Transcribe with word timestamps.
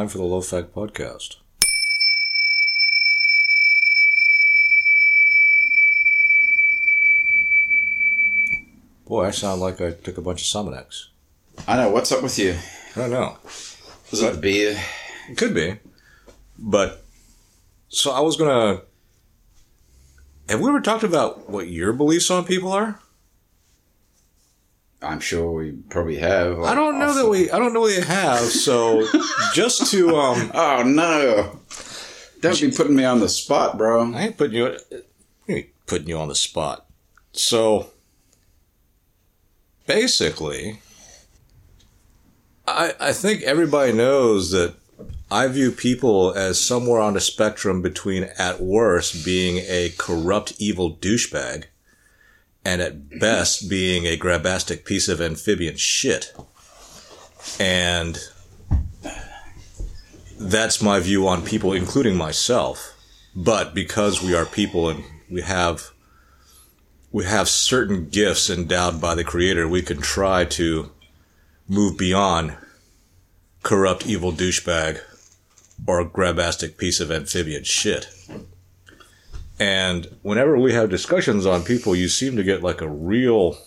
time 0.00 0.08
for 0.08 0.16
the 0.16 0.24
Low 0.24 0.40
Fact 0.40 0.74
Podcast. 0.74 1.36
Boy, 9.06 9.26
I 9.26 9.30
sound 9.30 9.60
like 9.60 9.82
I 9.82 9.90
took 9.90 10.16
a 10.16 10.22
bunch 10.22 10.40
of 10.40 10.46
Sominex. 10.46 11.08
I 11.68 11.76
know. 11.76 11.90
What's 11.90 12.10
up 12.12 12.22
with 12.22 12.38
you? 12.38 12.56
I 12.96 13.00
don't 13.00 13.10
know. 13.10 13.36
Was 14.10 14.22
it 14.22 14.32
the 14.32 14.40
beer? 14.40 14.80
It 15.28 15.36
could 15.36 15.52
be. 15.52 15.78
But, 16.58 17.04
so 17.90 18.10
I 18.12 18.20
was 18.20 18.38
gonna. 18.38 18.80
Have 20.48 20.60
we 20.60 20.68
ever 20.68 20.80
talked 20.80 21.04
about 21.04 21.50
what 21.50 21.68
your 21.68 21.92
beliefs 21.92 22.30
on 22.30 22.46
people 22.46 22.72
are? 22.72 22.98
I'm 25.02 25.20
sure 25.20 25.50
we 25.52 25.72
probably 25.72 26.18
have. 26.18 26.60
I 26.60 26.74
don't 26.74 26.98
know 26.98 27.14
that 27.14 27.28
we. 27.28 27.50
I 27.50 27.58
don't 27.58 27.72
know 27.72 27.80
we 27.80 27.96
have. 27.96 28.40
So, 28.40 29.06
just 29.54 29.90
to 29.92 30.16
um, 30.16 30.50
Oh 30.54 30.82
no! 30.82 31.60
Don't 32.40 32.60
be 32.60 32.70
putting 32.70 32.96
me 32.96 33.04
on 33.04 33.20
the 33.20 33.28
spot, 33.28 33.78
bro. 33.78 34.12
I 34.12 34.22
ain't 34.26 34.36
putting 34.36 34.56
you. 34.56 34.76
Ain't 35.48 35.68
putting 35.86 36.08
you 36.08 36.18
on 36.18 36.28
the 36.28 36.34
spot. 36.34 36.86
So, 37.32 37.90
basically, 39.86 40.80
I 42.66 42.94
I 43.00 43.12
think 43.12 43.42
everybody 43.42 43.92
knows 43.92 44.50
that 44.50 44.74
I 45.30 45.46
view 45.46 45.70
people 45.70 46.34
as 46.34 46.60
somewhere 46.60 47.00
on 47.00 47.14
the 47.14 47.20
spectrum 47.20 47.82
between, 47.82 48.24
at 48.36 48.60
worst, 48.60 49.24
being 49.24 49.58
a 49.68 49.92
corrupt, 49.96 50.54
evil 50.58 50.96
douchebag, 50.96 51.66
and 52.64 52.80
at 52.80 53.18
best 53.18 53.68
being 53.68 54.06
a 54.06 54.16
grabastic 54.16 54.84
piece 54.84 55.08
of 55.08 55.20
amphibian 55.20 55.76
shit. 55.76 56.34
And 57.58 58.18
that's 60.38 60.82
my 60.82 61.00
view 61.00 61.26
on 61.26 61.42
people, 61.44 61.72
including 61.72 62.16
myself. 62.16 62.94
But 63.34 63.74
because 63.74 64.22
we 64.22 64.34
are 64.34 64.44
people 64.44 64.88
and 64.88 65.04
we 65.30 65.42
have 65.42 65.90
we 67.12 67.24
have 67.24 67.48
certain 67.48 68.08
gifts 68.08 68.48
endowed 68.48 69.00
by 69.00 69.14
the 69.14 69.24
Creator, 69.24 69.66
we 69.66 69.82
can 69.82 70.00
try 70.00 70.44
to 70.44 70.90
move 71.68 71.98
beyond 71.98 72.56
corrupt, 73.62 74.06
evil 74.06 74.32
douchebag 74.32 75.00
or 75.86 76.04
grabastic 76.04 76.76
piece 76.76 77.00
of 77.00 77.10
amphibian 77.10 77.64
shit. 77.64 78.06
And 79.60 80.16
whenever 80.22 80.58
we 80.58 80.72
have 80.72 80.88
discussions 80.88 81.44
on 81.44 81.62
people, 81.64 81.94
you 81.94 82.08
seem 82.08 82.34
to 82.36 82.42
get 82.42 82.62
like 82.62 82.80
a 82.80 82.88
real 82.88 83.58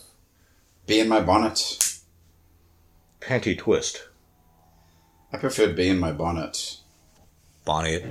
Bee 0.88 1.00
in 1.00 1.08
my 1.08 1.22
bonnet. 1.22 1.58
panty 3.22 3.56
twist. 3.58 4.10
I 5.32 5.38
prefer 5.38 5.72
bee 5.72 5.90
in 5.90 6.00
my 6.00 6.12
bonnet. 6.12 6.78
bonnet, 7.64 8.04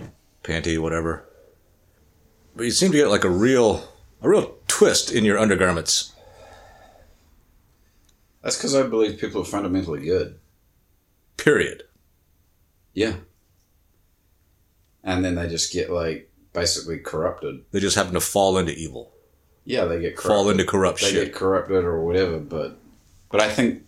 panty, 0.42 0.78
whatever. 0.78 1.28
But 2.54 2.64
you 2.64 2.70
seem 2.70 2.92
to 2.92 2.98
get 2.98 3.08
like 3.08 3.24
a 3.24 3.30
real, 3.30 3.88
a 4.22 4.28
real 4.28 4.56
twist 4.68 5.10
in 5.12 5.24
your 5.24 5.38
undergarments. 5.38 6.12
That's 8.42 8.56
because 8.56 8.74
I 8.74 8.84
believe 8.84 9.18
people 9.20 9.42
are 9.42 9.44
fundamentally 9.44 10.04
good. 10.04 10.38
Period. 11.36 11.82
Yeah. 12.94 13.16
And 15.04 15.24
then 15.24 15.34
they 15.34 15.48
just 15.48 15.72
get 15.72 15.90
like 15.90 16.30
basically 16.52 16.98
corrupted. 16.98 17.64
They 17.72 17.80
just 17.80 17.96
happen 17.96 18.14
to 18.14 18.20
fall 18.20 18.58
into 18.58 18.72
evil, 18.72 19.12
Yeah, 19.64 19.84
they 19.86 20.00
get 20.00 20.16
corrupted. 20.16 20.28
fall 20.30 20.50
into 20.50 20.64
corrupt 20.64 21.00
they 21.00 21.12
get 21.12 21.34
corrupted 21.34 21.84
or 21.84 22.04
whatever. 22.04 22.38
But 22.38 22.78
but 23.30 23.40
I 23.40 23.48
think 23.48 23.82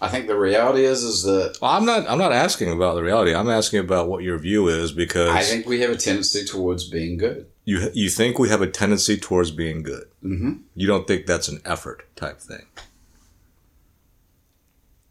I 0.00 0.08
think 0.08 0.26
the 0.26 0.36
reality 0.38 0.84
is 0.84 1.02
is 1.04 1.22
that 1.24 1.58
Well, 1.60 1.70
I'm 1.72 1.84
not. 1.84 2.08
I'm 2.08 2.18
not 2.18 2.32
asking 2.32 2.72
about 2.72 2.94
the 2.94 3.02
reality. 3.02 3.34
I'm 3.34 3.50
asking 3.50 3.80
about 3.80 4.08
what 4.08 4.22
your 4.24 4.38
view 4.38 4.68
is 4.68 4.92
because 4.92 5.28
I 5.30 5.42
think 5.42 5.66
we 5.66 5.80
have 5.80 5.90
a 5.90 5.96
tendency 5.96 6.44
towards 6.44 6.88
being 6.88 7.16
good. 7.18 7.46
you 7.64 7.90
you 7.94 8.08
think 8.10 8.38
we 8.38 8.48
have 8.48 8.62
a 8.62 8.66
tendency 8.70 9.16
towards 9.18 9.50
being 9.50 9.82
good. 9.82 10.06
Mm-hmm. 10.24 10.52
You 10.74 10.86
don't 10.86 11.06
think 11.06 11.26
that's 11.26 11.48
an 11.48 11.60
effort 11.64 12.04
type 12.16 12.40
thing. 12.40 12.66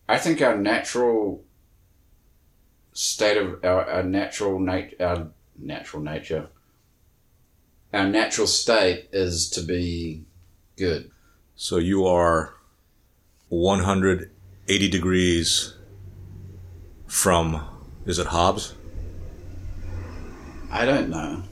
I 0.08 0.18
think 0.18 0.41
our 0.41 0.58
natural 0.58 1.44
state 2.94 3.38
of 3.38 3.64
our, 3.64 3.86
our 3.86 4.03
natural 4.03 4.59
nat- 4.59 5.00
our 5.00 5.28
natural 5.62 6.02
nature 6.02 6.50
our 7.94 8.08
natural 8.08 8.47
state 8.47 9.09
is 9.12 9.50
to 9.52 9.62
be 9.62 10.24
good. 10.78 11.09
So 11.56 11.78
you 11.78 12.06
are 12.06 12.53
180 13.50 14.90
degrees 14.90 15.74
from. 17.08 17.66
Is 18.06 18.20
it 18.20 18.28
Hobbes? 18.28 18.75
I 20.72 20.86
don't 20.86 21.09
know. 21.09 21.44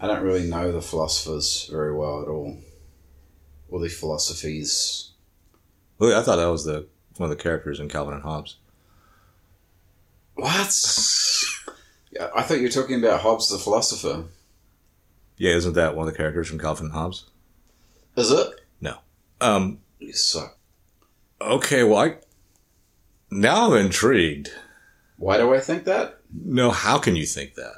I 0.00 0.06
don't 0.06 0.22
really 0.22 0.48
know 0.48 0.72
the 0.72 0.82
philosophers 0.82 1.68
very 1.70 1.94
well 1.94 2.22
at 2.22 2.28
all. 2.28 2.58
Or 3.68 3.80
the 3.80 3.88
philosophies. 3.88 5.10
Oh, 6.00 6.06
really, 6.06 6.18
I 6.18 6.22
thought 6.22 6.36
that 6.36 6.46
was 6.46 6.64
the 6.64 6.86
one 7.16 7.30
of 7.30 7.36
the 7.36 7.42
characters 7.42 7.80
in 7.80 7.88
Calvin 7.88 8.14
and 8.14 8.22
Hobbes. 8.22 8.58
What? 10.34 10.72
I 12.34 12.42
thought 12.42 12.58
you 12.58 12.64
were 12.64 12.68
talking 12.68 13.02
about 13.02 13.20
Hobbes 13.20 13.48
the 13.48 13.58
philosopher. 13.58 14.24
Yeah, 15.36 15.52
isn't 15.52 15.74
that 15.74 15.94
one 15.94 16.06
of 16.06 16.12
the 16.12 16.16
characters 16.16 16.48
from 16.48 16.58
Calvin 16.58 16.86
and 16.86 16.94
Hobbes? 16.94 17.26
Is 18.16 18.30
it? 18.30 18.60
No. 18.80 18.98
Um. 19.40 19.80
You 19.98 20.12
suck. 20.12 20.56
Okay. 21.40 21.84
Well, 21.84 21.98
I 21.98 22.16
now 23.30 23.72
I'm 23.72 23.86
intrigued. 23.86 24.50
Why 25.18 25.36
do 25.36 25.54
I 25.54 25.60
think 25.60 25.84
that? 25.84 26.20
No, 26.32 26.70
how 26.70 26.98
can 26.98 27.16
you 27.16 27.26
think 27.26 27.54
that? 27.54 27.76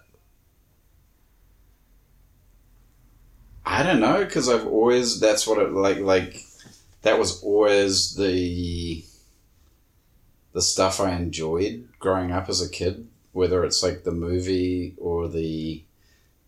I 3.65 3.82
don't 3.82 4.00
know 4.00 4.25
because 4.25 4.49
I've 4.49 4.66
always 4.66 5.20
that's 5.20 5.47
what 5.47 5.59
it 5.59 5.72
like 5.72 5.99
like 5.99 6.41
that 7.03 7.19
was 7.19 7.43
always 7.43 8.15
the 8.16 9.05
the 10.53 10.62
stuff 10.62 11.00
I 11.00 11.12
enjoyed 11.12 11.88
growing 11.99 12.32
up 12.32 12.49
as 12.49 12.62
a 12.62 12.70
kid 12.70 13.06
whether 13.38 13.65
it's 13.65 13.84
like 13.84 14.03
the 14.03 14.10
movie 14.10 14.97
or 14.99 15.28
the 15.28 15.84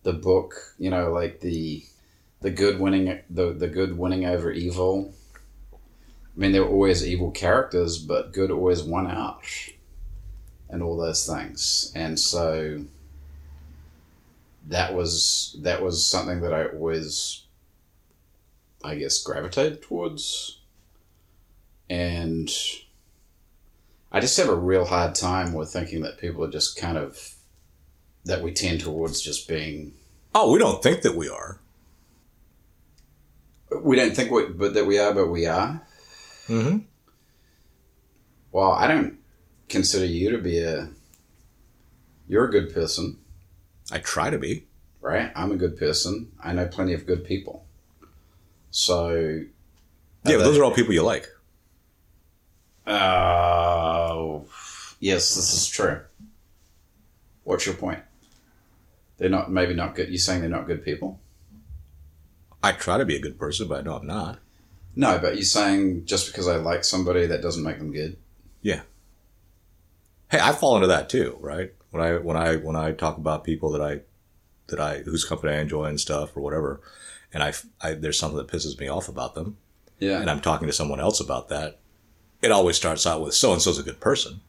the 0.03 0.12
book 0.12 0.75
you 0.77 0.91
know 0.91 1.12
like 1.12 1.39
the 1.39 1.84
the 2.41 2.51
good 2.51 2.81
winning 2.81 3.21
the 3.31 3.53
the 3.53 3.69
good 3.69 3.97
winning 3.97 4.27
over 4.27 4.51
evil. 4.51 5.15
I 5.73 6.41
mean 6.41 6.51
there 6.51 6.65
were 6.65 6.71
always 6.71 7.06
evil 7.06 7.31
characters 7.31 7.97
but 7.97 8.33
good 8.33 8.51
always 8.51 8.83
won 8.83 9.06
out 9.06 9.45
and 10.69 10.83
all 10.83 10.97
those 10.97 11.25
things. 11.25 11.93
And 11.95 12.19
so 12.19 12.84
that 14.67 14.93
was 14.93 15.57
that 15.61 15.83
was 15.83 16.05
something 16.05 16.41
that 16.41 16.53
I 16.53 16.67
always 16.67 17.45
I 18.83 18.97
guess 18.97 19.22
gravitated 19.22 19.83
towards. 19.83 20.59
And 21.89 22.51
I 24.12 24.21
just 24.21 24.37
have 24.38 24.48
a 24.48 24.54
real 24.54 24.84
hard 24.87 25.15
time 25.15 25.53
with 25.53 25.72
thinking 25.72 26.03
that 26.03 26.19
people 26.19 26.44
are 26.44 26.50
just 26.50 26.76
kind 26.76 26.98
of 26.98 27.34
that 28.25 28.43
we 28.43 28.53
tend 28.53 28.81
towards 28.81 29.21
just 29.21 29.48
being 29.48 29.94
Oh, 30.34 30.53
we 30.53 30.59
don't 30.59 30.83
think 30.83 31.03
that 31.03 31.16
we 31.16 31.28
are. 31.28 31.59
we 33.83 33.97
don't 33.97 34.15
think 34.15 34.30
we, 34.30 34.47
but 34.47 34.74
that 34.74 34.86
we 34.86 34.98
are 34.98 35.15
but 35.15 35.28
we 35.28 35.47
are 35.47 35.83
Mm-hmm. 36.48 36.78
well 38.51 38.72
I 38.72 38.89
don't 38.89 39.18
consider 39.68 40.04
you 40.04 40.30
to 40.30 40.39
be 40.39 40.59
a 40.59 40.89
you're 42.27 42.47
a 42.47 42.51
good 42.51 42.74
person 42.74 43.18
I 43.92 43.98
try 43.98 44.30
to 44.30 44.39
be. 44.39 44.66
right 45.01 45.30
I'm 45.36 45.53
a 45.53 45.56
good 45.56 45.77
person 45.78 46.33
I 46.42 46.53
know 46.53 46.66
plenty 46.66 46.92
of 46.95 47.06
good 47.06 47.24
people 47.24 47.65
so 48.72 49.42
Yeah, 50.24 50.36
those 50.39 50.59
are 50.59 50.65
all 50.65 50.72
people 50.74 50.92
you 50.95 51.03
like. 51.03 51.28
Oh, 52.91 54.47
yes, 54.98 55.34
this 55.34 55.53
is 55.53 55.66
true. 55.69 56.01
What's 57.45 57.66
your 57.66 57.75
point? 57.77 58.01
They're 59.19 59.28
not 59.28 59.51
maybe 59.51 59.75
not 59.75 59.95
good. 59.95 60.09
You're 60.09 60.19
saying 60.19 60.41
they're 60.41 60.51
not 60.51 60.66
good 60.66 60.84
people? 60.84 61.21
I 62.63 62.72
try 62.72 62.98
to 62.98 63.04
be 63.04 63.16
a 63.16 63.21
good 63.21 63.39
person, 63.39 63.69
but 63.69 63.78
I 63.81 63.83
know 63.83 63.97
I'm 63.97 64.07
not. 64.07 64.39
No, 64.97 65.19
but 65.19 65.34
you're 65.37 65.42
saying 65.45 66.04
just 66.04 66.27
because 66.27 66.48
I 66.48 66.57
like 66.57 66.84
somebody, 66.84 67.27
that 67.27 67.42
doesn't 67.42 67.63
make 67.63 67.78
them 67.78 67.92
good. 67.92 68.16
Yeah. 68.60 68.81
Hey, 70.31 70.41
I 70.41 70.53
fall 70.53 70.75
into 70.77 70.89
that 70.89 71.09
too, 71.09 71.37
right? 71.41 71.72
When 71.91 72.03
I 72.03 72.16
when 72.19 72.37
I 72.37 72.57
when 72.57 72.77
I 72.77 72.92
talk 72.92 73.16
about 73.16 73.45
people 73.45 73.71
that 73.72 73.81
I 73.83 74.01
that 74.69 74.81
I 74.81 74.98
whose 74.98 75.25
company 75.25 75.53
I 75.54 75.60
enjoy 75.60 75.84
and 75.87 76.01
stuff 76.01 76.37
or 76.37 76.41
whatever, 76.41 76.81
and 77.33 77.42
I, 77.42 77.53
I 77.81 77.95
there's 77.95 78.19
something 78.19 78.37
that 78.39 78.48
pisses 78.48 78.78
me 78.78 78.89
off 78.89 79.09
about 79.09 79.34
them, 79.34 79.57
Yeah. 79.98 80.21
and 80.21 80.31
I'm 80.31 80.41
talking 80.41 80.66
to 80.69 80.72
someone 80.72 81.01
else 81.01 81.21
about 81.21 81.48
that, 81.48 81.78
it 82.42 82.53
always 82.53 82.77
starts 82.77 83.07
out 83.07 83.22
with 83.22 83.34
so 83.34 83.53
and 83.53 83.60
so's 83.60 83.78
a 83.78 83.83
good 83.83 84.01
person. 84.01 84.41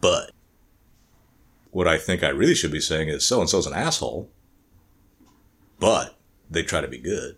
But 0.00 0.32
what 1.70 1.88
I 1.88 1.98
think 1.98 2.22
I 2.22 2.28
really 2.28 2.54
should 2.54 2.72
be 2.72 2.80
saying 2.80 3.08
is 3.08 3.24
so 3.24 3.40
and 3.40 3.48
so's 3.48 3.66
an 3.66 3.72
asshole. 3.72 4.30
But 5.78 6.16
they 6.50 6.62
try 6.62 6.80
to 6.80 6.88
be 6.88 6.98
good. 6.98 7.36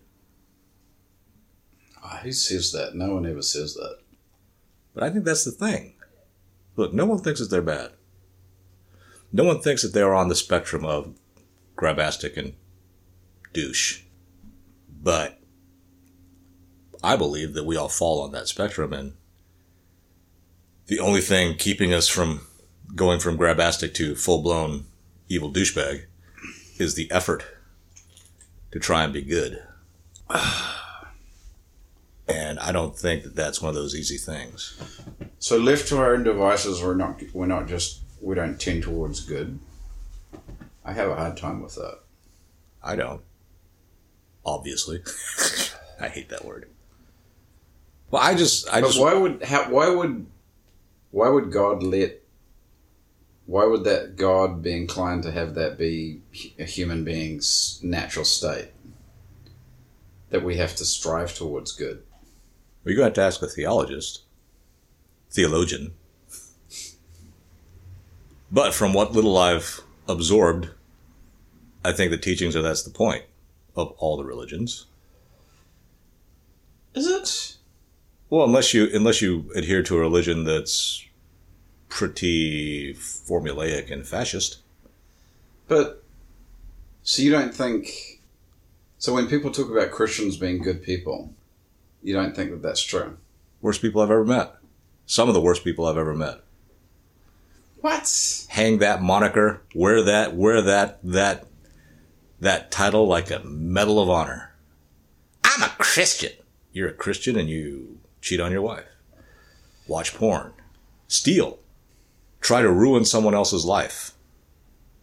Ah, 2.03 2.13
oh, 2.13 2.23
who 2.23 2.31
says 2.31 2.71
that? 2.71 2.95
No 2.95 3.15
one 3.15 3.25
ever 3.25 3.41
says 3.41 3.73
that. 3.73 3.99
But 4.93 5.03
I 5.03 5.09
think 5.09 5.25
that's 5.25 5.43
the 5.43 5.51
thing. 5.51 5.93
Look, 6.75 6.93
no 6.93 7.05
one 7.05 7.19
thinks 7.19 7.39
that 7.39 7.49
they're 7.49 7.61
bad. 7.61 7.91
No 9.31 9.43
one 9.43 9.61
thinks 9.61 9.81
that 9.81 9.93
they 9.93 10.01
are 10.01 10.13
on 10.13 10.29
the 10.29 10.35
spectrum 10.35 10.85
of 10.85 11.15
grabastic 11.75 12.37
and 12.37 12.53
douche. 13.53 14.03
But 15.01 15.39
I 17.03 17.15
believe 17.15 17.53
that 17.53 17.65
we 17.65 17.75
all 17.75 17.89
fall 17.89 18.21
on 18.21 18.31
that 18.31 18.47
spectrum, 18.47 18.93
and 18.93 19.13
the 20.87 20.99
only 20.99 21.21
thing 21.21 21.55
keeping 21.55 21.93
us 21.93 22.07
from 22.07 22.41
going 22.95 23.19
from 23.19 23.35
grabastic 23.37 23.93
to 23.95 24.15
full 24.15 24.41
blown 24.41 24.85
evil 25.29 25.51
douchebag 25.51 26.05
is 26.79 26.95
the 26.95 27.09
effort 27.11 27.43
to 28.71 28.79
try 28.79 29.03
and 29.03 29.13
be 29.13 29.21
good. 29.21 29.63
And 32.29 32.59
I 32.59 32.73
don't 32.73 32.93
think 32.93 33.23
that 33.23 33.37
that's 33.37 33.61
one 33.61 33.69
of 33.69 33.75
those 33.75 33.95
easy 33.95 34.17
things. 34.17 34.77
So 35.39 35.57
left 35.57 35.87
to 35.87 35.97
our 35.97 36.13
own 36.13 36.23
devices, 36.23 36.83
we're 36.83 36.93
not 36.93 37.21
we're 37.33 37.45
not 37.45 37.69
just 37.69 38.01
we 38.19 38.35
don't 38.35 38.59
tend 38.59 38.83
towards 38.83 39.21
good. 39.21 39.59
I 40.83 40.91
have 40.91 41.09
a 41.09 41.15
hard 41.15 41.37
time 41.37 41.61
with 41.61 41.75
that. 41.75 41.99
I 42.83 42.97
don't. 42.97 43.21
Obviously. 44.45 45.03
I 46.01 46.09
hate 46.09 46.27
that 46.27 46.43
word. 46.43 46.69
Well, 48.11 48.21
I 48.21 48.35
just, 48.35 48.67
I 48.69 48.81
But 48.81 48.87
just, 48.87 48.99
why 48.99 49.13
would 49.13 49.43
how, 49.43 49.69
why 49.69 49.89
would 49.89 50.25
why 51.11 51.29
would 51.29 51.51
God 51.51 51.83
let 51.83 52.21
why 53.47 53.63
would 53.65 53.85
that 53.85 54.17
God 54.17 54.61
be 54.61 54.75
inclined 54.75 55.23
to 55.23 55.31
have 55.31 55.55
that 55.55 55.77
be 55.77 56.21
a 56.59 56.65
human 56.65 57.05
being's 57.05 57.79
natural 57.81 58.25
state? 58.25 58.71
That 60.31 60.43
we 60.43 60.57
have 60.57 60.75
to 60.75 60.85
strive 60.85 61.33
towards 61.33 61.71
good. 61.71 62.03
well, 62.83 62.93
you're 62.93 62.95
going 62.95 63.13
to 63.13 63.21
have 63.21 63.31
to 63.31 63.35
ask 63.35 63.41
a 63.41 63.47
theologist, 63.47 64.23
theologian. 65.31 65.93
But 68.51 68.73
from 68.73 68.91
what 68.91 69.13
little 69.13 69.37
I've 69.37 69.81
absorbed, 70.09 70.69
I 71.85 71.93
think 71.93 72.11
the 72.11 72.17
teachings 72.17 72.53
are 72.53 72.61
that's 72.61 72.83
the 72.83 72.89
point 72.89 73.23
of 73.77 73.93
all 73.97 74.17
the 74.17 74.25
religions. 74.25 74.87
Is 76.93 77.07
it? 77.07 77.56
Well, 78.29 78.45
unless 78.45 78.73
you 78.73 78.89
unless 78.93 79.21
you 79.21 79.49
adhere 79.55 79.83
to 79.83 79.97
a 79.97 79.99
religion 79.99 80.43
that's 80.43 81.05
pretty 81.89 82.93
formulaic 82.93 83.91
and 83.91 84.05
fascist. 84.05 84.59
But 85.67 86.03
so 87.03 87.21
you 87.21 87.31
don't 87.31 87.53
think 87.53 88.17
so 88.97 89.13
when 89.13 89.27
people 89.27 89.51
talk 89.51 89.69
about 89.69 89.91
Christians 89.91 90.37
being 90.37 90.61
good 90.61 90.83
people, 90.83 91.33
you 92.01 92.13
don't 92.13 92.35
think 92.35 92.51
that 92.51 92.61
that's 92.61 92.81
true. 92.81 93.17
Worst 93.61 93.81
people 93.81 94.01
I've 94.01 94.11
ever 94.11 94.25
met. 94.25 94.55
Some 95.05 95.27
of 95.27 95.33
the 95.33 95.41
worst 95.41 95.63
people 95.63 95.85
I've 95.85 95.97
ever 95.97 96.13
met. 96.13 96.41
What? 97.81 98.45
Hang 98.49 98.79
that 98.79 99.01
moniker, 99.01 99.61
wear 99.73 100.01
that, 100.03 100.35
wear 100.35 100.61
that, 100.61 100.99
that, 101.03 101.45
that 102.39 102.71
title 102.71 103.07
like 103.07 103.31
a 103.31 103.39
medal 103.39 103.99
of 103.99 104.09
honor. 104.09 104.53
I'm 105.43 105.63
a 105.63 105.73
Christian. 105.77 106.33
You're 106.73 106.89
a 106.89 106.93
Christian 106.93 107.37
and 107.37 107.49
you 107.49 107.99
cheat 108.27 108.39
on 108.41 108.51
your 108.51 108.61
wife, 108.61 108.83
watch 109.87 110.13
porn, 110.13 110.51
steal, 111.07 111.59
try 112.41 112.61
to 112.61 112.69
ruin 112.71 113.05
someone 113.05 113.33
else's 113.33 113.63
life. 113.65 114.11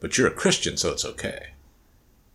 But 0.00 0.18
you're 0.18 0.26
a 0.28 0.30
Christian, 0.30 0.76
so 0.76 0.90
it's 0.92 1.04
okay. 1.06 1.48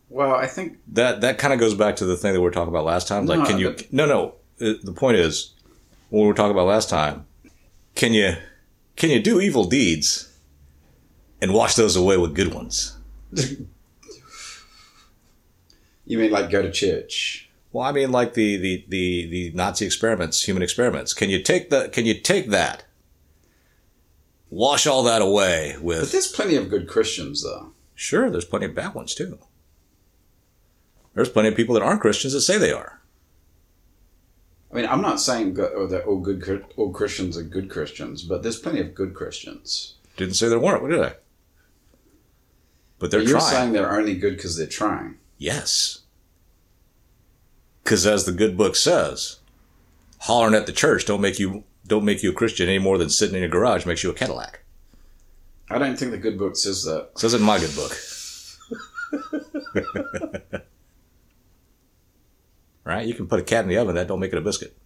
Well, 0.09 0.33
I 0.33 0.47
think 0.47 0.79
that 0.87 1.21
that 1.21 1.37
kind 1.37 1.53
of 1.53 1.59
goes 1.59 1.75
back 1.75 1.95
to 1.97 2.05
the 2.05 2.17
thing 2.17 2.33
that 2.33 2.39
we 2.39 2.43
were 2.43 2.49
talking 2.51 2.73
about 2.73 2.85
last 2.85 3.07
time. 3.07 3.27
Like, 3.27 3.39
No, 3.39 3.45
can 3.45 3.59
you? 3.59 3.69
but- 3.71 3.93
No, 3.93 4.05
no. 4.07 4.33
uh, 4.59 4.73
The 4.83 4.91
point 4.93 5.17
is, 5.17 5.53
what 6.09 6.21
we 6.21 6.27
were 6.27 6.33
talking 6.33 6.51
about 6.51 6.65
last 6.65 6.89
time. 6.89 7.27
Can 7.93 8.13
you? 8.13 8.35
Can 8.95 9.11
you 9.11 9.21
do 9.21 9.39
evil 9.39 9.65
deeds 9.65 10.33
and 11.41 11.53
wash 11.53 11.75
those 11.75 11.95
away 11.95 12.17
with 12.17 12.33
good 12.33 12.51
ones? 12.53 12.97
you 16.05 16.17
mean 16.17 16.31
like 16.31 16.49
go 16.49 16.61
to 16.63 16.71
church. 16.71 17.48
Well, 17.71 17.85
I 17.87 17.91
mean, 17.91 18.11
like 18.11 18.33
the 18.33 18.57
the 18.57 18.85
the 18.87 19.27
the 19.29 19.51
Nazi 19.53 19.85
experiments, 19.85 20.43
human 20.47 20.63
experiments. 20.63 21.13
Can 21.13 21.29
you 21.29 21.41
take 21.43 21.69
the? 21.69 21.89
Can 21.89 22.05
you 22.05 22.15
take 22.19 22.49
that? 22.49 22.85
Wash 24.49 24.87
all 24.87 25.03
that 25.03 25.21
away 25.21 25.75
with. 25.79 25.99
But 26.01 26.11
there's 26.11 26.31
plenty 26.31 26.55
of 26.55 26.69
good 26.69 26.87
Christians 26.87 27.43
though. 27.43 27.73
Sure, 27.93 28.29
there's 28.31 28.45
plenty 28.45 28.65
of 28.65 28.73
bad 28.73 28.95
ones 28.95 29.13
too. 29.13 29.37
There's 31.13 31.29
plenty 31.29 31.49
of 31.49 31.55
people 31.55 31.75
that 31.75 31.83
aren't 31.83 32.01
Christians 32.01 32.33
that 32.33 32.41
say 32.41 32.57
they 32.57 32.71
are. 32.71 33.01
I 34.71 34.75
mean, 34.75 34.85
I'm 34.87 35.01
not 35.01 35.19
saying 35.19 35.55
go- 35.55 35.71
oh, 35.75 35.87
that 35.87 36.05
all 36.05 36.19
good 36.19 36.65
all 36.77 36.91
Christians 36.91 37.37
are 37.37 37.43
good 37.43 37.69
Christians, 37.69 38.23
but 38.23 38.41
there's 38.41 38.59
plenty 38.59 38.79
of 38.79 38.95
good 38.95 39.13
Christians. 39.13 39.95
Didn't 40.17 40.35
say 40.35 40.47
there 40.49 40.59
weren't, 40.59 40.89
did 40.89 40.99
I? 41.01 41.13
But 42.97 43.11
they're 43.11 43.21
But 43.21 43.29
you're 43.29 43.39
trying. 43.39 43.51
saying 43.51 43.73
they're 43.73 43.97
only 43.97 44.15
good 44.15 44.35
because 44.35 44.57
they're 44.57 44.67
trying. 44.67 45.15
Yes. 45.37 45.98
Because 47.83 48.05
as 48.05 48.25
the 48.25 48.31
good 48.31 48.57
book 48.57 48.75
says, 48.75 49.39
hollering 50.19 50.55
at 50.55 50.65
the 50.65 50.71
church 50.71 51.05
don't 51.05 51.21
make 51.21 51.39
you 51.39 51.63
don't 51.87 52.05
make 52.05 52.21
you 52.21 52.29
a 52.29 52.33
Christian 52.33 52.69
any 52.69 52.79
more 52.79 52.97
than 52.97 53.09
sitting 53.09 53.35
in 53.35 53.41
your 53.41 53.49
garage 53.49 53.85
makes 53.85 54.03
you 54.03 54.09
a 54.09 54.13
Cadillac. 54.13 54.61
I 55.69 55.77
don't 55.77 55.97
think 55.97 56.11
the 56.11 56.17
good 56.17 56.37
book 56.37 56.55
says 56.55 56.83
that. 56.83 57.09
says 57.15 57.33
it 57.33 57.39
in 57.39 57.43
my 57.43 57.59
good 57.59 57.75
book. 57.75 57.97
right? 62.83 63.07
You 63.07 63.13
can 63.13 63.27
put 63.27 63.39
a 63.39 63.43
cat 63.43 63.63
in 63.63 63.69
the 63.69 63.77
oven, 63.77 63.95
that 63.95 64.07
don't 64.07 64.19
make 64.19 64.33
it 64.33 64.37
a 64.37 64.41
biscuit. 64.41 64.75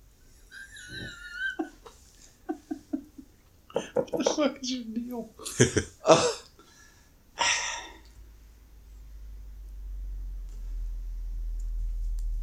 What 3.94 4.08
the 4.12 4.24
fuck 4.24 4.60
is 4.62 4.72
your 4.72 4.84
deal? 4.84 5.30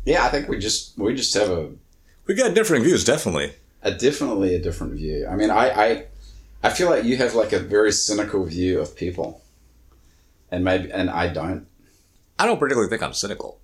Yeah, 0.04 0.25
I 0.25 0.28
think 0.30 0.49
we 0.49 0.59
just 0.59 0.99
we 0.99 1.14
just 1.14 1.35
have 1.35 1.50
a, 1.50 1.71
We 2.26 2.35
got 2.35 2.54
differing 2.54 2.83
views, 2.83 3.04
definitely. 3.04 3.52
a 3.83 3.90
definitely 3.92 4.54
a 4.54 4.59
different 4.59 4.95
view. 4.95 5.26
I 5.26 5.37
mean, 5.37 5.50
I, 5.50 5.69
I 5.71 6.04
I 6.62 6.71
feel 6.71 6.90
like 6.90 7.04
you 7.04 7.16
have 7.16 7.35
like 7.35 7.52
a 7.52 7.59
very 7.59 7.92
cynical 7.92 8.45
view 8.45 8.80
of 8.80 8.97
people, 8.97 9.42
and 10.50 10.64
maybe 10.64 10.90
and 10.92 11.11
I 11.11 11.28
don't. 11.33 11.66
I 12.38 12.47
don't 12.47 12.59
particularly 12.59 12.88
think 12.90 13.02
I'm 13.02 13.12
cynical. 13.12 13.59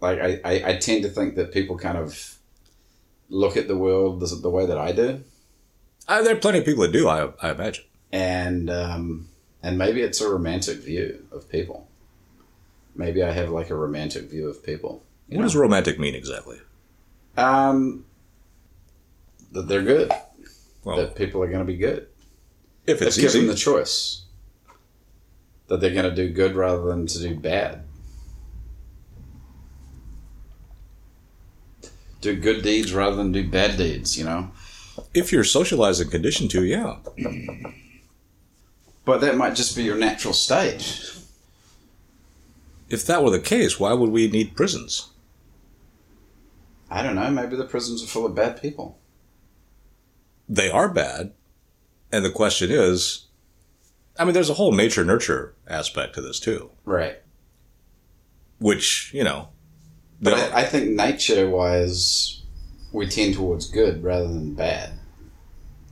Like 0.00 0.18
I, 0.20 0.40
I, 0.44 0.70
I 0.70 0.76
tend 0.76 1.02
to 1.04 1.08
think 1.08 1.34
that 1.36 1.52
people 1.52 1.76
kind 1.78 1.98
of 1.98 2.36
look 3.28 3.56
at 3.56 3.66
the 3.68 3.76
world 3.76 4.20
the, 4.20 4.26
the 4.26 4.50
way 4.50 4.66
that 4.66 4.76
I 4.78 4.92
do, 4.92 5.22
Uh, 6.08 6.22
there 6.22 6.34
are 6.36 6.38
plenty 6.40 6.58
of 6.58 6.64
people 6.64 6.82
that 6.82 6.92
do, 6.92 7.08
I, 7.08 7.30
I 7.40 7.50
imagine. 7.52 7.84
and 8.12 8.68
um, 8.70 9.28
and 9.62 9.78
maybe 9.78 10.00
it's 10.02 10.20
a 10.20 10.28
romantic 10.28 10.78
view 10.78 11.26
of 11.32 11.48
people. 11.48 11.88
Maybe 12.94 13.22
I 13.22 13.30
have 13.30 13.48
like 13.50 13.70
a 13.70 13.74
romantic 13.76 14.24
view 14.30 14.48
of 14.48 14.64
people. 14.64 15.02
What 15.32 15.40
know? 15.40 15.46
does 15.46 15.56
romantic 15.56 15.98
mean 15.98 16.14
exactly? 16.14 16.60
Um, 17.36 18.04
that 19.52 19.68
they're 19.68 19.82
good. 19.82 20.10
Well, 20.84 20.96
that 20.96 21.14
people 21.14 21.42
are 21.42 21.46
going 21.46 21.60
to 21.60 21.64
be 21.64 21.76
good. 21.76 22.08
if 22.86 23.00
If 23.00 23.08
it's 23.08 23.16
given 23.16 23.42
easy. 23.42 23.46
the 23.46 23.54
choice, 23.54 24.22
that 25.68 25.80
they're 25.80 25.94
going 25.94 26.08
to 26.08 26.14
do 26.14 26.28
good 26.30 26.54
rather 26.56 26.82
than 26.82 27.06
to 27.06 27.18
do 27.20 27.34
bad. 27.36 27.84
Do 32.20 32.36
good 32.36 32.62
deeds 32.62 32.92
rather 32.92 33.16
than 33.16 33.32
do 33.32 33.48
bad 33.48 33.76
deeds. 33.76 34.16
You 34.18 34.24
know. 34.24 34.50
if 35.14 35.32
you're 35.32 35.44
socialized 35.44 36.00
and 36.00 36.10
conditioned 36.10 36.50
to, 36.50 36.64
yeah. 36.64 36.96
But 39.04 39.20
that 39.22 39.36
might 39.36 39.54
just 39.56 39.74
be 39.76 39.82
your 39.82 39.96
natural 39.96 40.34
state. 40.34 41.12
If 42.88 43.06
that 43.06 43.24
were 43.24 43.30
the 43.30 43.40
case, 43.40 43.80
why 43.80 43.94
would 43.94 44.10
we 44.10 44.28
need 44.28 44.54
prisons? 44.54 45.11
I 46.94 47.02
don't 47.02 47.14
know. 47.14 47.30
Maybe 47.30 47.56
the 47.56 47.64
prisons 47.64 48.02
are 48.04 48.06
full 48.06 48.26
of 48.26 48.34
bad 48.34 48.60
people. 48.60 48.98
they 50.48 50.70
are 50.70 50.88
bad. 50.92 51.32
And 52.12 52.22
the 52.24 52.30
question 52.30 52.70
is, 52.70 53.26
I 54.18 54.24
mean, 54.26 54.34
there's 54.34 54.50
a 54.50 54.54
whole 54.54 54.72
nature 54.72 55.02
nurture 55.04 55.54
aspect 55.66 56.14
to 56.16 56.20
this 56.20 56.38
too, 56.38 56.70
Right. 56.84 57.16
which, 58.58 59.10
you 59.14 59.24
know, 59.24 59.48
But 60.20 60.34
I, 60.34 60.60
I 60.60 60.64
think 60.64 60.90
nature 60.90 61.48
wise, 61.48 62.42
we 62.92 63.06
tend 63.06 63.34
towards 63.34 63.66
good 63.70 64.02
rather 64.02 64.28
than 64.28 64.52
bad. 64.54 64.92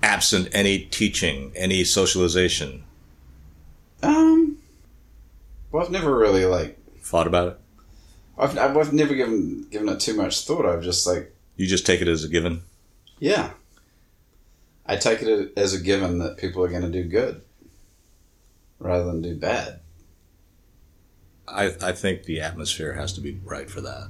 absent 0.02 0.49
any 0.52 0.80
teaching, 0.80 1.52
any 1.57 1.83
socialization, 1.85 2.85
Um, 4.02 4.59
well, 5.73 5.83
I've 5.85 5.90
never 5.90 6.14
really 6.19 6.45
like 6.45 6.78
thought 7.00 7.26
about 7.26 7.49
it. 7.49 7.59
I've, 8.38 8.56
I've 8.58 8.92
never 8.92 9.14
given 9.14 9.66
given 9.70 9.88
it 9.88 10.00
too 10.00 10.14
much 10.14 10.46
thought. 10.46 10.64
I've 10.66 10.82
just 10.82 11.06
like 11.06 11.34
You 11.56 11.66
just 11.66 11.84
take 11.87 12.00
it 12.00 12.08
as 12.08 12.25
a 12.25 12.28
given. 12.28 12.62
yeah. 13.18 13.50
I 14.87 14.96
take 14.96 15.22
it 15.22 15.52
as 15.56 15.72
a 15.72 15.80
given 15.80 16.18
that 16.18 16.37
people 16.37 16.64
are 16.64 16.68
going 16.68 16.82
to 16.82 16.90
do 16.90 17.04
good 17.04 17.42
rather 18.80 19.04
than 19.04 19.22
do 19.22 19.37
bad. 19.37 19.78
I, 21.46 21.66
I 21.80 21.92
think 21.92 22.25
the 22.25 22.40
atmosphere 22.40 22.94
has 22.94 23.12
to 23.12 23.20
be 23.20 23.38
right 23.44 23.70
for 23.70 23.80
that. 23.82 24.08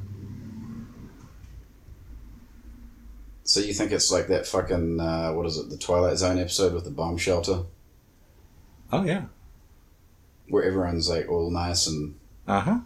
So 3.45 3.61
you 3.61 3.75
think 3.75 3.91
it's 3.93 4.11
like 4.11 4.29
that 4.29 4.47
fucking 4.47 5.01
uh, 5.01 5.33
what 5.33 5.45
is 5.47 5.59
it? 5.59 5.71
The 5.71 5.77
Twilight 5.77 6.17
Zone 6.19 6.39
episode 6.39 6.73
with 6.73 6.85
the 6.85 6.91
bomb 6.91 7.17
shelter, 7.19 7.65
Oh 8.93 9.03
yeah. 9.03 9.25
where 10.49 10.63
everyone's 10.65 11.09
like 11.11 11.29
all 11.29 11.51
nice 11.51 11.87
and 11.89 12.15
Uh 12.47 12.61
huh. 12.61 12.79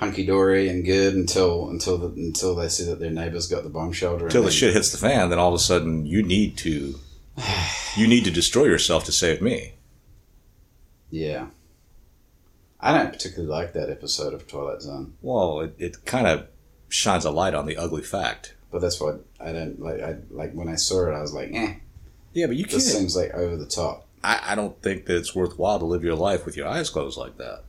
Hunky 0.00 0.24
dory 0.26 0.68
and 0.68 0.84
good 0.84 1.14
until 1.14 1.68
until 1.70 1.98
the, 1.98 2.06
until 2.08 2.54
they 2.56 2.68
see 2.68 2.84
that 2.86 2.98
their 2.98 3.10
neighbors 3.10 3.46
got 3.46 3.62
the 3.62 3.68
bomb 3.70 3.92
shelter. 3.92 4.24
Until 4.26 4.42
the 4.42 4.50
shit 4.50 4.74
hits 4.74 4.90
the 4.90 4.98
fan, 4.98 5.30
then 5.30 5.38
all 5.38 5.48
of 5.50 5.54
a 5.54 5.58
sudden 5.58 6.06
you 6.06 6.22
need 6.22 6.56
to 6.58 6.94
you 7.96 8.06
need 8.08 8.24
to 8.24 8.30
destroy 8.30 8.64
yourself 8.64 9.04
to 9.04 9.12
save 9.12 9.40
me. 9.40 9.74
Yeah. 11.10 11.46
I 12.80 12.96
don't 12.96 13.12
particularly 13.12 13.50
like 13.50 13.74
that 13.74 13.90
episode 13.90 14.32
of 14.32 14.46
Twilight 14.48 14.80
Zone, 14.82 15.12
Well, 15.20 15.60
it, 15.60 15.74
it 15.78 16.04
kind 16.06 16.26
of 16.26 16.46
shines 16.88 17.24
a 17.26 17.30
light 17.30 17.52
on 17.54 17.66
the 17.66 17.76
ugly 17.76 18.02
fact. 18.02 18.54
but 18.70 18.80
that's 18.80 18.98
what 19.00 19.24
I 19.38 19.52
don't 19.52 19.80
like. 19.80 20.00
I 20.00 20.16
like 20.30 20.52
when 20.54 20.68
I 20.68 20.76
saw 20.76 21.06
it, 21.08 21.12
I 21.14 21.20
was 21.20 21.34
like, 21.34 21.50
eh, 21.52 21.74
Yeah, 22.32 22.46
but 22.46 22.56
you 22.56 22.64
can't. 22.64 22.74
this 22.76 22.92
seems 22.96 23.14
like 23.16 23.34
over 23.34 23.56
the 23.56 23.66
top. 23.66 24.06
I, 24.24 24.40
I 24.52 24.54
don't 24.54 24.80
think 24.82 25.06
that 25.06 25.16
it's 25.16 25.34
worthwhile 25.34 25.78
to 25.78 25.84
live 25.84 26.04
your 26.04 26.14
life 26.14 26.46
with 26.46 26.56
your 26.56 26.68
eyes 26.68 26.88
closed 26.90 27.18
like 27.18 27.36
that. 27.38 27.64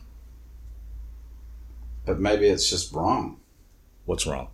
But 2.06 2.20
maybe 2.20 2.48
it's 2.48 2.70
just 2.70 2.94
wrong. 2.94 3.40
What's 4.06 4.26
wrong? 4.26 4.50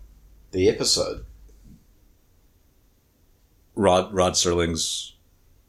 The 0.52 0.70
episode. 0.70 1.26
Rod 3.76 4.14
Rod 4.14 4.34
Serling's 4.34 5.16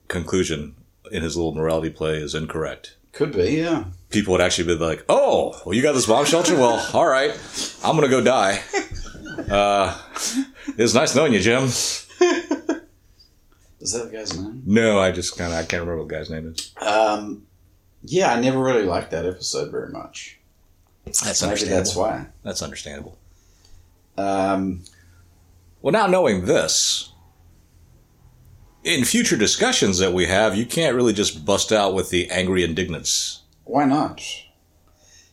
conclusion 0.08 0.74
in 1.12 1.22
his 1.22 1.36
little 1.36 1.54
morality 1.54 1.90
play 1.90 2.16
is 2.16 2.34
incorrect. 2.34 2.96
Could 3.12 3.32
be, 3.32 3.58
yeah. 3.58 3.84
People 4.10 4.32
would 4.32 4.40
actually 4.40 4.74
be 4.74 4.82
like, 4.82 5.04
"Oh, 5.08 5.60
well, 5.64 5.74
you 5.74 5.82
got 5.82 5.92
this 5.92 6.06
bomb 6.06 6.24
shelter? 6.24 6.54
Well, 6.54 6.84
all 6.94 7.06
right, 7.06 7.30
I'm 7.84 7.94
gonna 7.96 8.08
go 8.08 8.22
die." 8.22 8.62
Uh, 9.50 9.96
it 10.66 10.78
was 10.78 10.94
nice 10.94 11.14
knowing 11.14 11.32
you, 11.32 11.40
Jim. 11.40 11.64
Is 11.64 12.06
that 13.92 14.10
the 14.10 14.16
guy's 14.16 14.38
name? 14.38 14.62
No, 14.66 14.98
I 14.98 15.12
just 15.12 15.38
kind 15.38 15.52
of 15.52 15.58
I 15.58 15.62
can't 15.62 15.80
remember 15.80 15.98
what 15.98 16.08
the 16.08 16.14
guy's 16.14 16.30
name 16.30 16.48
is. 16.48 16.72
Um, 16.80 17.46
yeah, 18.02 18.32
I 18.32 18.40
never 18.40 18.58
really 18.58 18.82
liked 18.82 19.10
that 19.12 19.26
episode 19.26 19.70
very 19.70 19.90
much. 19.90 20.37
That's 21.12 21.42
Maybe 21.42 21.50
understandable. 21.50 21.76
that's 21.76 21.96
why. 21.96 22.26
That's 22.42 22.62
understandable. 22.62 23.18
Um, 24.16 24.84
Well, 25.82 25.92
now 25.92 26.06
knowing 26.06 26.46
this, 26.46 27.12
in 28.84 29.04
future 29.04 29.36
discussions 29.36 29.98
that 29.98 30.12
we 30.12 30.26
have, 30.26 30.56
you 30.56 30.66
can't 30.66 30.96
really 30.96 31.12
just 31.12 31.44
bust 31.44 31.72
out 31.72 31.94
with 31.94 32.10
the 32.10 32.30
angry 32.30 32.64
indignance. 32.64 33.42
why 33.64 33.84
not? 33.84 34.22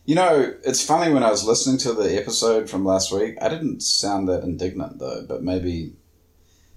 You 0.04 0.14
know, 0.14 0.54
it's 0.64 0.84
funny 0.84 1.12
when 1.12 1.24
I 1.24 1.30
was 1.30 1.42
listening 1.44 1.78
to 1.78 1.92
the 1.92 2.16
episode 2.16 2.70
from 2.70 2.84
last 2.84 3.10
week. 3.12 3.34
I 3.42 3.48
didn't 3.48 3.80
sound 3.82 4.28
that 4.28 4.44
indignant 4.44 5.00
though, 5.00 5.24
but 5.26 5.42
maybe, 5.42 5.94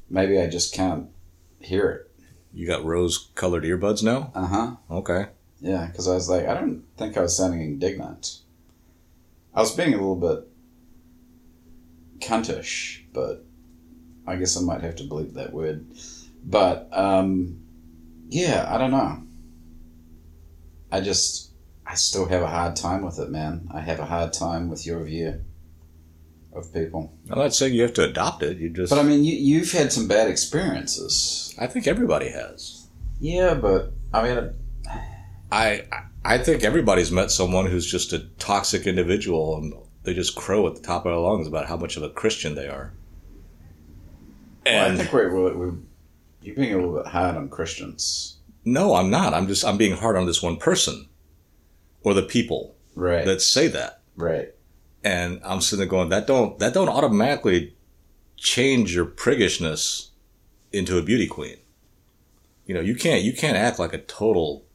maybe 0.09 0.39
I 0.41 0.47
just 0.47 0.73
can't 0.73 1.09
hear 1.59 1.89
it. 1.91 2.11
You 2.51 2.65
got 2.65 2.83
rose-colored 2.83 3.63
earbuds 3.65 4.01
now? 4.01 4.31
Uh 4.33 4.47
huh. 4.47 4.75
Okay. 4.89 5.27
Yeah, 5.61 5.85
because 5.85 6.07
I 6.07 6.15
was 6.15 6.27
like, 6.27 6.47
I 6.47 6.55
don't 6.55 6.83
think 6.97 7.17
I 7.17 7.21
was 7.21 7.37
sounding 7.37 7.61
indignant. 7.61 8.39
I 9.53 9.61
was 9.61 9.75
being 9.75 9.93
a 9.93 9.97
little 9.97 10.15
bit 10.15 10.47
cuntish, 12.19 13.01
but 13.13 13.45
I 14.27 14.35
guess 14.35 14.57
I 14.57 14.61
might 14.61 14.81
have 14.81 14.95
to 14.97 15.03
bleep 15.03 15.33
that 15.33 15.53
word. 15.53 15.85
But 16.45 16.89
um, 16.91 17.61
yeah, 18.29 18.67
I 18.69 18.77
don't 18.77 18.91
know. 18.91 19.23
I 20.91 21.01
just, 21.01 21.51
I 21.85 21.95
still 21.95 22.25
have 22.27 22.41
a 22.41 22.47
hard 22.47 22.75
time 22.75 23.03
with 23.03 23.19
it, 23.19 23.29
man. 23.29 23.67
I 23.71 23.81
have 23.81 23.99
a 23.99 24.05
hard 24.05 24.33
time 24.33 24.69
with 24.69 24.85
your 24.85 25.03
view 25.03 25.41
of 26.53 26.73
people. 26.73 27.13
I'm 27.29 27.37
not 27.37 27.53
saying 27.53 27.73
you 27.73 27.83
have 27.83 27.93
to 27.93 28.03
adopt 28.03 28.43
it. 28.43 28.57
You 28.57 28.69
just. 28.69 28.89
But 28.89 28.99
I 28.99 29.03
mean, 29.03 29.23
you, 29.23 29.33
you've 29.33 29.71
had 29.71 29.91
some 29.91 30.07
bad 30.07 30.29
experiences. 30.29 31.53
I 31.59 31.67
think 31.67 31.87
everybody 31.87 32.29
has. 32.29 32.87
Yeah, 33.19 33.53
but 33.53 33.91
I 34.13 34.23
mean, 34.23 34.53
I 35.51 35.83
I 36.23 36.37
think 36.37 36.63
everybody's 36.63 37.11
met 37.11 37.31
someone 37.31 37.65
who's 37.65 37.89
just 37.89 38.13
a 38.13 38.19
toxic 38.37 38.85
individual 38.85 39.57
and 39.57 39.73
they 40.03 40.13
just 40.13 40.35
crow 40.35 40.67
at 40.67 40.75
the 40.75 40.81
top 40.81 41.05
of 41.05 41.11
their 41.11 41.19
lungs 41.19 41.47
about 41.47 41.67
how 41.67 41.77
much 41.77 41.97
of 41.97 42.03
a 42.03 42.09
Christian 42.09 42.55
they 42.55 42.67
are. 42.67 42.93
well, 44.65 44.91
I 44.91 44.95
think 44.95 45.11
we're, 45.11 45.33
we're, 45.33 45.55
we're 45.57 45.73
you're 46.41 46.55
being 46.55 46.73
a 46.73 46.77
little 46.77 46.95
bit 46.95 47.07
hard 47.07 47.35
on 47.35 47.49
Christians. 47.49 48.37
no, 48.65 48.95
I'm 48.95 49.09
not. 49.09 49.33
I'm 49.33 49.47
just 49.47 49.65
I'm 49.65 49.77
being 49.77 49.97
hard 49.97 50.15
on 50.17 50.25
this 50.25 50.41
one 50.43 50.57
person 50.57 51.07
or 52.03 52.13
the 52.13 52.23
people 52.23 52.75
Right. 52.95 53.25
that 53.25 53.41
say 53.41 53.67
that. 53.69 54.01
right. 54.15 54.49
And 55.01 55.39
I'm 55.45 55.61
sitting 55.61 55.79
there 55.79 55.87
going, 55.87 56.09
that 56.09 56.27
don't 56.27 56.59
that 56.59 56.73
don't 56.73 56.89
automatically 56.89 57.73
change 58.35 58.93
your 58.93 59.05
priggishness 59.05 60.11
into 60.73 60.97
a 60.97 61.01
beauty 61.01 61.25
queen. 61.27 61.55
You 62.65 62.73
know, 62.75 62.81
you 62.81 62.95
can't 62.95 63.23
you 63.23 63.31
can't 63.33 63.55
act 63.55 63.79
like 63.79 63.93
a 63.93 63.97
total 63.99 64.65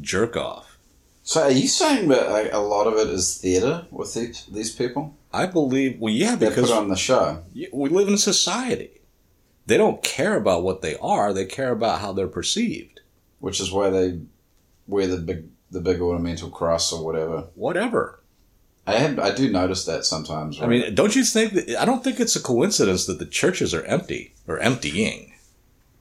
jerk 0.00 0.36
off. 0.36 0.78
So 1.22 1.42
are 1.42 1.50
you 1.50 1.68
saying 1.68 2.08
that 2.08 2.30
like, 2.30 2.52
a 2.52 2.58
lot 2.58 2.86
of 2.86 2.94
it 2.94 3.08
is 3.08 3.38
theatre 3.38 3.86
with 3.90 4.12
these, 4.14 4.44
these 4.46 4.74
people? 4.74 5.16
I 5.32 5.46
believe 5.46 5.98
well 5.98 6.12
yeah, 6.12 6.36
because 6.36 6.70
put 6.70 6.76
on 6.76 6.88
the 6.88 6.96
show. 6.96 7.42
We 7.72 7.88
live 7.88 8.08
in 8.08 8.14
a 8.14 8.18
society. 8.18 9.00
They 9.66 9.76
don't 9.78 10.02
care 10.02 10.36
about 10.36 10.62
what 10.62 10.82
they 10.82 10.96
are; 10.98 11.32
they 11.32 11.46
care 11.46 11.72
about 11.72 12.00
how 12.00 12.12
they're 12.12 12.28
perceived. 12.28 13.00
which 13.40 13.60
is 13.60 13.70
why 13.70 13.90
they 13.90 14.20
wear 14.86 15.06
the 15.06 15.18
big 15.18 15.48
the 15.70 15.80
big 15.80 16.00
ornamental 16.00 16.50
cross 16.50 16.92
or 16.92 17.04
whatever. 17.04 17.48
Whatever. 17.54 18.20
I 18.86 18.94
had 18.94 19.18
I 19.18 19.34
do 19.34 19.50
notice 19.50 19.84
that 19.86 20.04
sometimes. 20.04 20.60
I 20.60 20.66
mean, 20.66 20.94
don't 20.94 21.16
you 21.16 21.24
think? 21.24 21.52
That, 21.52 21.76
I 21.80 21.84
don't 21.84 22.04
think 22.04 22.20
it's 22.20 22.36
a 22.36 22.42
coincidence 22.42 23.06
that 23.06 23.18
the 23.18 23.26
churches 23.26 23.74
are 23.74 23.82
empty 23.84 24.34
or 24.46 24.58
emptying 24.58 25.33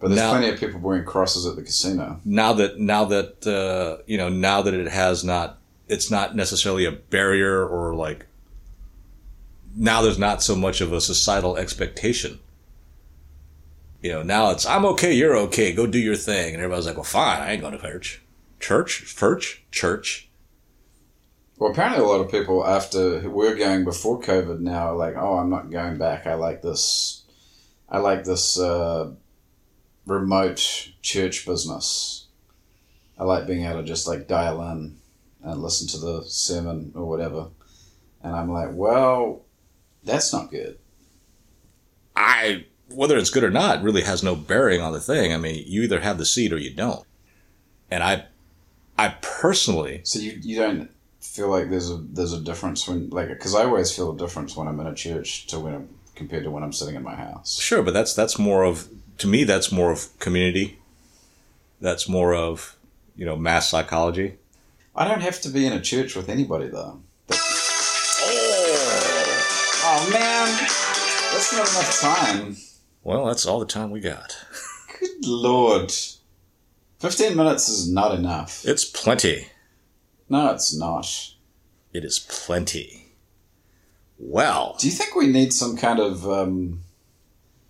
but 0.03 0.09
there's 0.09 0.19
now- 0.19 0.31
plenty 0.31 0.49
of 0.49 0.59
people 0.59 0.81
wearing 0.81 1.05
crosses 1.05 1.45
at 1.45 1.55
the 1.55 1.61
casino. 1.61 2.19
now 2.25 2.51
that 2.51 2.77
now 2.77 3.05
that 3.05 3.47
uh, 3.47 4.03
you 4.05 4.17
know 4.17 4.27
now 4.27 4.61
that 4.61 4.73
it 4.73 4.87
has 4.87 5.23
not. 5.23 5.59
It's 5.85 6.09
not 6.09 6.33
necessarily 6.35 6.85
a 6.85 6.91
barrier 6.91 7.67
or 7.67 7.93
like. 7.93 8.25
Now 9.75 10.01
there's 10.01 10.17
not 10.17 10.41
so 10.41 10.55
much 10.55 10.79
of 10.81 10.93
a 10.93 11.01
societal 11.01 11.57
expectation. 11.57 12.39
You 14.01 14.11
know, 14.13 14.23
now 14.23 14.51
it's 14.51 14.65
I'm 14.65 14.85
okay, 14.85 15.13
you're 15.13 15.37
okay, 15.37 15.73
go 15.73 15.85
do 15.85 15.99
your 15.99 16.15
thing, 16.15 16.53
and 16.53 16.63
everybody's 16.63 16.85
like, 16.85 16.95
well, 16.95 17.03
fine, 17.03 17.41
I 17.41 17.51
ain't 17.51 17.61
going 17.61 17.77
to 17.77 17.79
church, 17.79 18.21
church, 18.59 19.15
church, 19.15 19.63
church. 19.71 20.29
Well, 21.57 21.71
apparently 21.71 22.03
a 22.03 22.07
lot 22.07 22.21
of 22.21 22.31
people 22.31 22.65
after 22.65 23.29
we're 23.29 23.55
going 23.55 23.83
before 23.85 24.19
COVID 24.19 24.59
now 24.59 24.87
are 24.87 24.95
like, 24.95 25.15
oh, 25.15 25.37
I'm 25.37 25.49
not 25.49 25.69
going 25.69 25.97
back. 25.97 26.27
I 26.27 26.33
like 26.33 26.61
this. 26.61 27.23
I 27.89 27.99
like 27.99 28.23
this 28.23 28.59
uh, 28.59 29.11
remote 30.05 30.91
church 31.01 31.45
business. 31.45 32.27
I 33.17 33.23
like 33.23 33.47
being 33.47 33.65
able 33.65 33.81
to 33.81 33.83
just 33.83 34.07
like 34.07 34.27
dial 34.27 34.61
in 34.71 34.97
and 35.43 35.61
listen 35.61 35.87
to 35.89 35.97
the 35.97 36.23
sermon 36.23 36.91
or 36.95 37.07
whatever. 37.07 37.47
And 38.21 38.35
I'm 38.35 38.51
like, 38.51 38.69
well, 38.71 39.43
that's 40.03 40.33
not 40.33 40.51
good. 40.51 40.77
I 42.15 42.65
whether 42.89 43.17
it's 43.17 43.29
good 43.29 43.43
or 43.43 43.49
not 43.49 43.81
really 43.81 44.03
has 44.03 44.23
no 44.23 44.35
bearing 44.35 44.81
on 44.81 44.93
the 44.93 44.99
thing. 44.99 45.33
I 45.33 45.37
mean, 45.37 45.63
you 45.65 45.81
either 45.81 46.01
have 46.01 46.17
the 46.17 46.25
seat 46.25 46.53
or 46.53 46.57
you 46.57 46.73
don't. 46.73 47.05
And 47.89 48.03
I, 48.03 48.25
I 48.97 49.09
personally, 49.21 50.01
So 50.03 50.19
you, 50.19 50.39
you 50.41 50.57
don't 50.57 50.89
feel 51.19 51.49
like 51.49 51.69
there's 51.69 51.89
a 51.89 51.95
there's 51.95 52.33
a 52.33 52.39
difference 52.39 52.87
when 52.87 53.09
like 53.09 53.29
because 53.29 53.55
I 53.55 53.63
always 53.63 53.95
feel 53.95 54.13
a 54.13 54.17
difference 54.17 54.55
when 54.55 54.67
I'm 54.67 54.79
in 54.79 54.87
a 54.87 54.93
church 54.93 55.47
to 55.47 55.59
when 55.59 55.73
I'm 55.73 55.89
compared 56.15 56.43
to 56.43 56.51
when 56.51 56.63
I'm 56.63 56.73
sitting 56.73 56.95
in 56.95 57.03
my 57.03 57.15
house. 57.15 57.59
sure, 57.59 57.81
but 57.81 57.93
that's 57.93 58.13
that's 58.13 58.37
more 58.37 58.63
of 58.63 58.87
to 59.19 59.27
me 59.27 59.43
that's 59.43 59.71
more 59.71 59.91
of 59.91 60.17
community. 60.19 60.79
That's 61.81 62.07
more 62.07 62.33
of 62.33 62.75
you 63.15 63.25
know 63.25 63.35
mass 63.37 63.69
psychology. 63.69 64.35
I 64.95 65.07
don't 65.07 65.21
have 65.21 65.41
to 65.41 65.49
be 65.49 65.65
in 65.65 65.73
a 65.73 65.81
church 65.81 66.15
with 66.15 66.29
anybody 66.29 66.67
though. 66.67 67.01
That- 67.27 67.39
Oh, 68.25 69.83
oh 69.85 70.09
man, 70.11 70.47
that's 71.33 71.51
not 71.53 71.69
enough 71.69 71.99
time. 72.01 72.57
well, 73.03 73.25
that's 73.25 73.45
all 73.45 73.59
the 73.59 73.65
time 73.65 73.91
we 73.91 73.99
got. 73.99 74.37
Good 74.99 75.25
lord, 75.25 75.91
fifteen 76.99 77.35
minutes 77.35 77.67
is 77.69 77.91
not 77.91 78.15
enough. 78.17 78.65
It's 78.65 78.85
plenty. 78.85 79.47
No, 80.29 80.51
it's 80.51 80.73
not. 80.75 81.33
It 81.91 82.05
is 82.05 82.19
plenty. 82.19 83.13
Well, 84.17 84.77
Do 84.79 84.87
you 84.87 84.93
think 84.93 85.15
we 85.15 85.27
need 85.27 85.51
some 85.53 85.75
kind 85.75 85.99
of 85.99 86.25
um, 86.27 86.83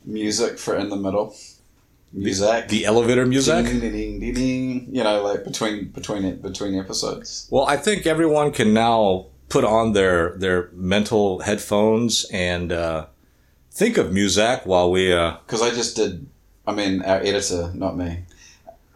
music 0.06 0.58
for 0.60 0.76
in 0.76 0.90
the 0.90 0.96
middle? 0.96 1.36
Music. 2.12 2.68
the 2.68 2.86
elevator 2.86 3.26
music. 3.26 3.66
Ding, 3.66 3.80
ding, 3.80 4.20
ding, 4.20 4.34
ding. 4.34 4.88
You 4.96 5.04
know, 5.04 5.24
like 5.24 5.44
between 5.44 5.90
between 5.90 6.24
it 6.26 6.42
between 6.42 6.78
episodes. 6.78 7.48
Well, 7.50 7.66
I 7.66 7.76
think 7.78 8.06
everyone 8.06 8.52
can 8.52 8.74
now 8.74 9.28
put 9.50 9.64
on 9.64 9.94
their 9.94 10.38
their 10.38 10.70
mental 10.74 11.40
headphones 11.40 12.26
and 12.32 12.72
uh, 12.72 13.08
think 13.72 13.98
of 13.98 14.14
music 14.14 14.62
while 14.66 14.92
we. 14.92 15.12
Uh, 15.12 15.38
Because 15.46 15.62
I 15.64 15.72
just 15.72 15.96
did. 15.96 16.28
I 16.68 16.72
mean, 16.74 17.02
our 17.02 17.18
editor, 17.20 17.72
not 17.74 17.98
me. 17.98 18.26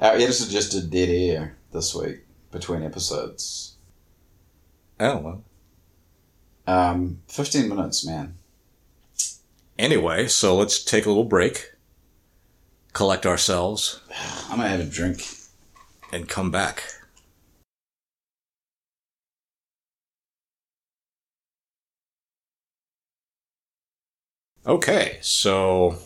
our 0.00 0.14
editor 0.14 0.44
just 0.50 0.72
did 0.72 0.90
dead 0.90 1.08
air 1.08 1.56
this 1.72 1.94
week 1.94 2.20
between 2.52 2.82
episodes. 2.82 3.76
oh 5.00 5.16
well, 5.16 5.44
Um, 6.66 7.20
Fifteen 7.26 7.68
minutes, 7.70 8.04
man. 8.06 8.34
Anyway, 9.78 10.26
so 10.26 10.56
let's 10.56 10.82
take 10.82 11.06
a 11.06 11.08
little 11.08 11.24
break, 11.24 11.72
collect 12.92 13.24
ourselves, 13.24 14.00
I'm 14.50 14.58
gonna 14.58 14.68
have 14.68 14.80
a 14.80 14.84
drink. 14.84 15.22
and 16.12 16.28
come 16.28 16.50
back. 16.50 16.84
Okay, 24.66 25.18
so 25.22 25.98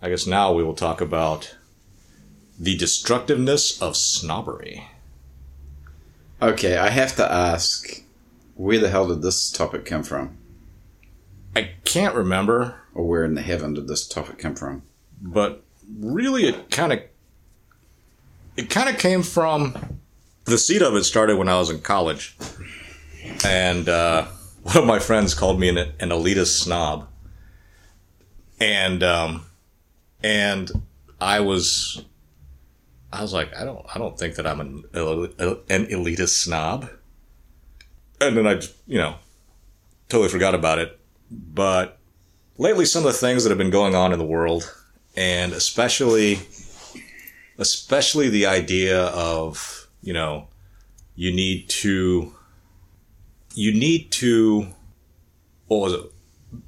I 0.00 0.08
guess 0.08 0.26
now 0.26 0.52
we 0.52 0.62
will 0.62 0.74
talk 0.74 1.00
about 1.00 1.56
the 2.58 2.76
destructiveness 2.76 3.80
of 3.82 3.96
snobbery. 3.96 4.88
Okay, 6.40 6.76
I 6.76 6.90
have 6.90 7.16
to 7.16 7.32
ask, 7.32 8.02
where 8.54 8.78
the 8.78 8.90
hell 8.90 9.08
did 9.08 9.22
this 9.22 9.50
topic 9.50 9.84
come 9.84 10.02
from? 10.02 10.35
I 11.56 11.70
can't 11.84 12.14
remember, 12.14 12.80
Or 12.94 13.04
where 13.08 13.24
in 13.24 13.34
the 13.34 13.42
heaven 13.42 13.74
did 13.74 13.88
this 13.88 14.06
topic 14.06 14.38
come 14.38 14.54
from? 14.54 14.82
but 15.20 15.62
really 15.98 16.46
it 16.46 16.70
kind 16.70 16.92
of 16.92 17.00
it 18.56 18.68
kind 18.68 18.88
of 18.88 18.98
came 18.98 19.22
from 19.22 19.74
the 20.44 20.58
seed 20.58 20.82
of 20.82 20.94
it 20.94 21.04
started 21.04 21.36
when 21.38 21.48
I 21.48 21.58
was 21.58 21.70
in 21.70 21.80
college. 21.80 22.36
And 23.44 23.88
uh, 23.88 24.26
one 24.62 24.76
of 24.76 24.86
my 24.86 24.98
friends 24.98 25.34
called 25.34 25.58
me 25.58 25.68
an, 25.68 25.78
an 25.78 26.10
elitist 26.10 26.58
snob. 26.62 27.08
And 28.60 29.02
um, 29.02 29.46
and 30.22 30.70
I 31.20 31.40
was 31.40 32.04
I 33.12 33.22
was 33.22 33.32
like, 33.32 33.56
I 33.56 33.64
don't 33.64 33.84
I 33.94 33.98
don't 33.98 34.18
think 34.18 34.34
that 34.36 34.46
I'm 34.46 34.60
an 34.60 34.84
an 34.92 35.86
elitist 35.86 36.42
snob. 36.44 36.88
And 38.20 38.36
then 38.36 38.46
I, 38.46 38.54
just, 38.54 38.74
you 38.86 38.98
know, 38.98 39.16
totally 40.08 40.30
forgot 40.30 40.54
about 40.54 40.78
it. 40.78 40.98
But 41.30 41.98
lately 42.58 42.84
some 42.84 43.04
of 43.04 43.12
the 43.12 43.18
things 43.18 43.42
that 43.44 43.50
have 43.50 43.58
been 43.58 43.70
going 43.70 43.94
on 43.94 44.12
in 44.12 44.18
the 44.18 44.24
world 44.24 44.72
and 45.16 45.52
especially 45.52 46.40
especially 47.58 48.28
the 48.28 48.46
idea 48.46 49.06
of 49.06 49.88
you 50.02 50.12
know 50.12 50.48
you 51.14 51.32
need 51.32 51.68
to 51.68 52.34
you 53.54 53.72
need 53.72 54.10
to 54.12 54.68
what 55.66 55.78
was 55.78 55.92
it? 55.94 56.00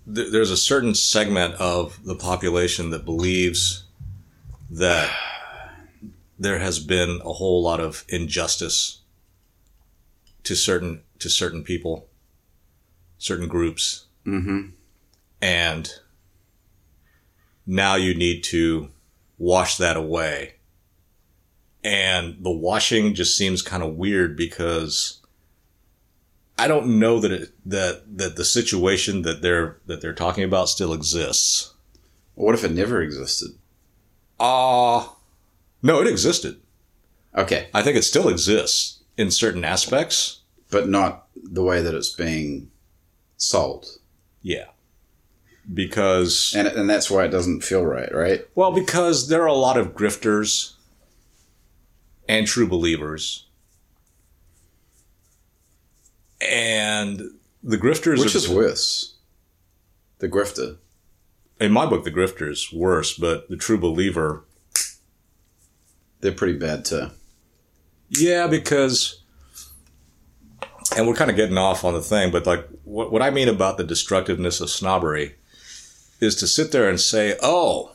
There's 0.07 0.51
a 0.51 0.57
certain 0.57 0.95
segment 0.95 1.55
of 1.55 2.05
the 2.05 2.17
population 2.17 2.91
that 2.91 3.05
believes 3.05 3.85
that 4.71 5.11
there 6.39 6.59
has 6.59 6.79
been 6.79 7.21
a 7.25 7.33
whole 7.35 7.63
lot 7.63 7.81
of 7.81 8.05
injustice 8.09 9.03
to 10.45 10.55
certain 10.55 11.03
to 11.19 11.29
certain 11.29 11.63
people 11.63 12.09
certain 13.19 13.49
groups 13.49 14.07
Mm-hmm. 14.29 14.69
and 15.41 15.91
now 17.67 17.95
you 17.97 18.15
need 18.15 18.43
to 18.45 18.89
wash 19.39 19.77
that 19.77 19.97
away. 19.97 20.55
And 21.85 22.37
the 22.43 22.51
washing 22.51 23.15
just 23.15 23.37
seems 23.37 23.63
kind 23.63 23.83
of 23.83 23.95
weird 23.97 24.37
because 24.37 25.21
I 26.59 26.67
don't 26.67 26.99
know 26.99 27.21
that 27.21 27.31
it, 27.33 27.51
that 27.67 28.19
that 28.19 28.37
the 28.37 28.45
situation 28.45 29.23
that 29.23 29.43
they're 29.43 29.79
that 29.87 30.01
they're 30.01 30.13
talking 30.13 30.45
about 30.45 30.69
still 30.69 30.93
exists. 30.93 31.73
What 32.35 32.55
if 32.55 32.65
it 32.65 32.73
never 32.73 33.01
existed? 33.01 33.51
Ah, 34.41 35.17
no, 35.83 36.01
it 36.01 36.07
existed. 36.09 36.61
Okay, 37.37 37.69
I 37.73 37.83
think 37.83 37.97
it 37.97 38.03
still 38.03 38.29
exists 38.29 39.03
in 39.17 39.31
certain 39.31 39.65
aspects. 39.65 40.41
but 40.71 40.89
not 40.89 41.27
the 41.35 41.63
way 41.63 41.81
that 41.81 41.95
it's 41.95 42.11
being 42.15 42.71
sold. 43.37 43.87
Yeah. 44.43 44.67
Because 45.73 46.55
And, 46.57 46.67
and 46.69 46.89
that's 46.89 47.11
why 47.11 47.25
it 47.25 47.29
doesn't 47.29 47.63
feel 47.63 47.85
right, 47.85 48.13
right? 48.15 48.47
Well, 48.55 48.73
because 48.73 49.29
there 49.29 49.43
are 49.43 49.47
a 49.47 49.53
lot 49.55 49.77
of 49.77 49.95
grifters 49.95 50.75
and 52.29 52.47
true 52.47 52.67
believers. 52.67 53.47
And 56.41 57.33
the 57.63 57.77
grifters 57.77 58.19
Which 58.21 58.35
are, 58.35 58.39
is 58.39 58.49
worse? 58.49 59.17
The 60.21 60.29
grifter. 60.29 60.77
in 61.61 61.73
my 61.73 61.85
book 61.87 62.05
the 62.05 62.11
grifter's 62.11 62.73
worse, 62.73 63.17
but 63.17 63.49
the 63.49 63.57
true 63.57 63.79
believer 63.79 64.45
They're 66.21 66.33
pretty 66.33 66.59
bad 66.59 66.85
too. 66.85 67.11
Yeah, 68.11 68.47
because, 68.47 69.23
and 70.99 71.07
we're 71.07 71.15
kind 71.15 71.31
of 71.31 71.37
getting 71.37 71.57
off 71.57 71.85
on 71.85 71.95
the 71.95 72.03
thing, 72.03 72.33
but 72.33 72.45
like 72.45 72.69
what, 72.83 73.13
what 73.13 73.23
I 73.23 73.31
mean 73.31 73.49
about 73.49 73.77
the 73.77 73.85
destructiveness 73.85 74.61
of 74.61 74.69
snobbery 74.69 75.37
is 76.21 76.35
to 76.37 76.49
sit 76.49 76.73
there 76.73 76.89
and 76.89 77.01
say, 77.01 77.39
oh, 77.41 77.93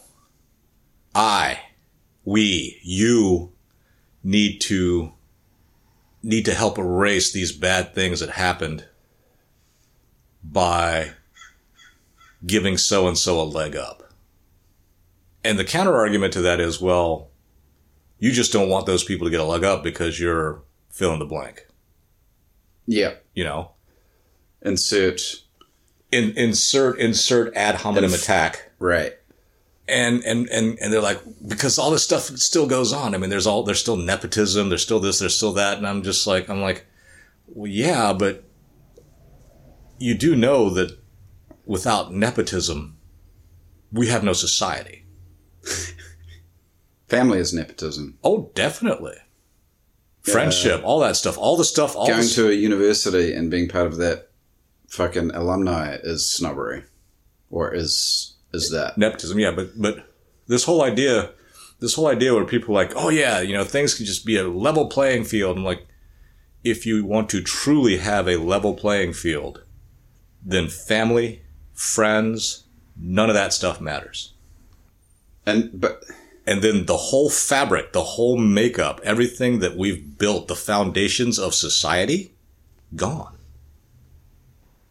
I, 1.13 1.59
we, 2.23 2.79
you 2.81 3.51
need 4.23 4.59
to, 4.61 5.11
need 6.23 6.45
to 6.45 6.53
help 6.53 6.77
erase 6.77 7.33
these 7.33 7.51
bad 7.51 7.93
things 7.93 8.21
that 8.21 8.29
happened 8.29 8.85
by 10.41 11.11
giving 12.45 12.77
so 12.77 13.05
and 13.09 13.17
so 13.17 13.41
a 13.41 13.43
leg 13.43 13.75
up. 13.75 14.13
And 15.43 15.59
the 15.59 15.65
counter 15.65 15.93
argument 15.93 16.31
to 16.33 16.41
that 16.41 16.61
is, 16.61 16.79
well, 16.79 17.27
you 18.17 18.31
just 18.31 18.53
don't 18.53 18.69
want 18.69 18.85
those 18.85 19.03
people 19.03 19.27
to 19.27 19.31
get 19.31 19.41
a 19.41 19.43
leg 19.43 19.65
up 19.65 19.83
because 19.83 20.21
you're 20.21 20.61
fill 20.89 21.11
in 21.11 21.19
the 21.19 21.25
blank. 21.25 21.67
Yeah. 22.85 23.13
You 23.33 23.43
know, 23.45 23.71
Insert. 24.61 25.21
in, 26.11 26.31
insert 26.37 26.99
insert 26.99 27.55
ad 27.55 27.75
hominem 27.75 28.11
Inf- 28.11 28.21
attack, 28.23 28.71
Right. 28.79 29.13
and 29.87 30.23
and 30.23 30.47
and 30.49 30.77
and 30.79 30.93
they're 30.93 31.01
like 31.01 31.19
because 31.47 31.77
all 31.79 31.91
this 31.91 32.03
stuff 32.03 32.23
still 32.23 32.67
goes 32.67 32.93
on. 32.93 33.15
I 33.15 33.17
mean, 33.17 33.29
there's 33.29 33.47
all 33.47 33.63
there's 33.63 33.79
still 33.79 33.97
nepotism, 33.97 34.69
there's 34.69 34.83
still 34.83 34.99
this, 34.99 35.19
there's 35.19 35.35
still 35.35 35.53
that, 35.53 35.77
and 35.77 35.87
I'm 35.87 36.03
just 36.03 36.27
like 36.27 36.49
I'm 36.49 36.61
like, 36.61 36.85
well, 37.47 37.69
yeah, 37.71 38.13
but 38.13 38.43
you 39.97 40.13
do 40.15 40.35
know 40.35 40.69
that 40.71 40.97
without 41.65 42.13
nepotism, 42.13 42.97
we 43.91 44.07
have 44.07 44.23
no 44.23 44.33
society. 44.33 45.05
Family 47.07 47.39
is 47.39 47.53
nepotism. 47.53 48.17
Oh, 48.23 48.51
definitely. 48.55 49.15
Friendship, 50.23 50.81
all 50.83 50.99
that 51.01 51.15
stuff, 51.17 51.37
all 51.37 51.57
the 51.57 51.65
stuff, 51.65 51.95
all 51.95 52.07
Going 52.07 52.27
to 52.29 52.49
a 52.49 52.53
university 52.53 53.33
and 53.33 53.51
being 53.51 53.67
part 53.67 53.87
of 53.87 53.97
that 53.97 54.29
fucking 54.87 55.31
alumni 55.31 55.97
is 56.01 56.29
snobbery. 56.29 56.83
Or 57.49 57.73
is 57.73 58.35
is 58.53 58.69
that? 58.71 58.97
nepotism 58.97 59.39
yeah 59.39 59.51
but 59.51 59.69
but 59.81 60.07
this 60.47 60.63
whole 60.63 60.83
idea 60.83 61.31
this 61.79 61.95
whole 61.95 62.07
idea 62.07 62.33
where 62.33 62.45
people 62.45 62.69
are 62.77 62.83
like 62.83 62.93
oh 62.95 63.09
yeah 63.09 63.41
you 63.41 63.53
know 63.53 63.63
things 63.63 63.95
can 63.95 64.05
just 64.05 64.25
be 64.25 64.37
a 64.37 64.47
level 64.47 64.87
playing 64.87 65.23
field 65.23 65.57
i'm 65.57 65.63
like 65.63 65.87
if 66.63 66.85
you 66.85 67.03
want 67.03 67.29
to 67.29 67.41
truly 67.41 67.97
have 67.97 68.27
a 68.27 68.37
level 68.37 68.75
playing 68.75 69.11
field 69.11 69.63
then 70.45 70.69
family 70.69 71.41
friends 71.73 72.65
none 72.95 73.29
of 73.29 73.33
that 73.35 73.51
stuff 73.51 73.81
matters 73.81 74.33
And 75.45 75.71
but 75.73 76.03
and 76.45 76.61
then 76.61 76.85
the 76.85 76.97
whole 76.97 77.29
fabric 77.29 77.93
the 77.93 78.03
whole 78.03 78.37
makeup 78.37 78.99
everything 79.03 79.59
that 79.59 79.75
we've 79.77 80.17
built 80.17 80.47
the 80.47 80.55
foundations 80.55 81.37
of 81.39 81.53
society 81.53 82.33
gone 82.95 83.35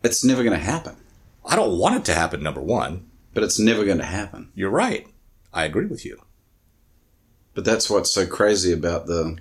it's 0.02 0.24
never 0.24 0.42
going 0.42 0.58
to 0.58 0.64
happen. 0.64 0.96
i 1.44 1.54
don't 1.56 1.78
want 1.78 1.96
it 1.96 2.04
to 2.04 2.14
happen 2.14 2.42
number 2.42 2.60
one 2.60 3.04
But 3.34 3.42
it's 3.44 3.58
never 3.58 3.84
going 3.84 3.98
to 3.98 4.04
happen. 4.04 4.50
you're 4.54 4.70
right 4.70 5.06
i 5.52 5.64
agree 5.64 5.86
with 5.86 6.04
you 6.04 6.20
But 7.54 7.64
that's 7.64 7.90
what's 7.90 8.10
so 8.10 8.26
crazy 8.26 8.72
about 8.72 9.06
the. 9.06 9.36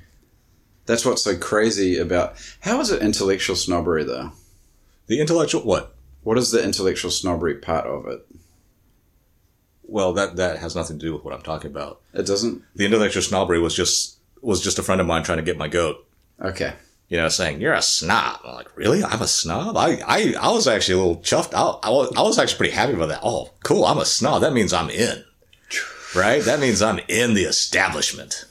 That's 0.86 1.06
what's 1.06 1.24
so 1.24 1.38
crazy 1.38 1.98
about. 1.98 2.36
How 2.62 2.82
is 2.82 2.92
it 2.92 3.02
intellectual 3.02 3.56
snobbery 3.56 4.04
though? 4.04 4.32
the 5.08 5.20
intellectual 5.22 5.62
what 5.64 5.96
What 6.24 6.38
is 6.38 6.52
the 6.52 6.62
intellectual 6.64 7.12
snobbery 7.12 7.56
part 7.56 7.86
of 7.88 8.08
it? 8.08 8.26
Well 9.92 10.14
that 10.14 10.36
that 10.38 10.58
has 10.60 10.76
nothing 10.76 10.98
to 11.00 11.06
do 11.06 11.14
with 11.14 11.24
what 11.24 11.34
i'm 11.34 11.42
talking 11.42 11.70
about 11.72 12.02
It 12.14 12.26
doesn't. 12.26 12.64
the 12.76 12.86
intellectual 12.86 13.22
snobbery 13.22 13.60
was 13.60 13.76
just 13.76 14.18
was 14.42 14.62
just 14.64 14.80
a 14.80 14.84
friend 14.84 15.00
of 15.02 15.06
mine 15.08 15.24
trying 15.24 15.38
to 15.38 15.44
get 15.44 15.58
my 15.58 15.68
goat. 15.68 15.98
Okay. 16.42 16.74
You 17.10 17.18
know, 17.18 17.30
saying 17.30 17.62
you're 17.62 17.74
a 17.74 17.82
snob. 17.82 18.40
I'm 18.44 18.56
like, 18.56 18.76
really? 18.76 19.04
I'm 19.04 19.22
a 19.22 19.28
snob. 19.28 19.78
I 19.78 20.00
I, 20.08 20.34
I 20.42 20.50
was 20.52 20.68
actually 20.68 20.96
a 20.96 20.98
little 21.04 21.22
chuffed. 21.22 21.54
I, 21.54 21.62
I 21.88 21.92
was 21.92 22.12
I 22.18 22.22
was 22.24 22.40
actually 22.40 22.58
pretty 22.58 22.74
happy 22.74 22.94
about 22.94 23.10
that. 23.10 23.20
Oh, 23.22 23.52
cool. 23.64 23.86
I'm 23.86 24.00
a 24.00 24.06
snob. 24.06 24.42
That 24.42 24.54
means 24.54 24.74
I'm 24.74 24.90
in. 24.90 25.24
Right? 26.16 26.42
That 26.44 26.60
means 26.60 26.82
I'm 26.82 27.00
in 27.08 27.36
the 27.36 27.44
establishment. 27.44 28.46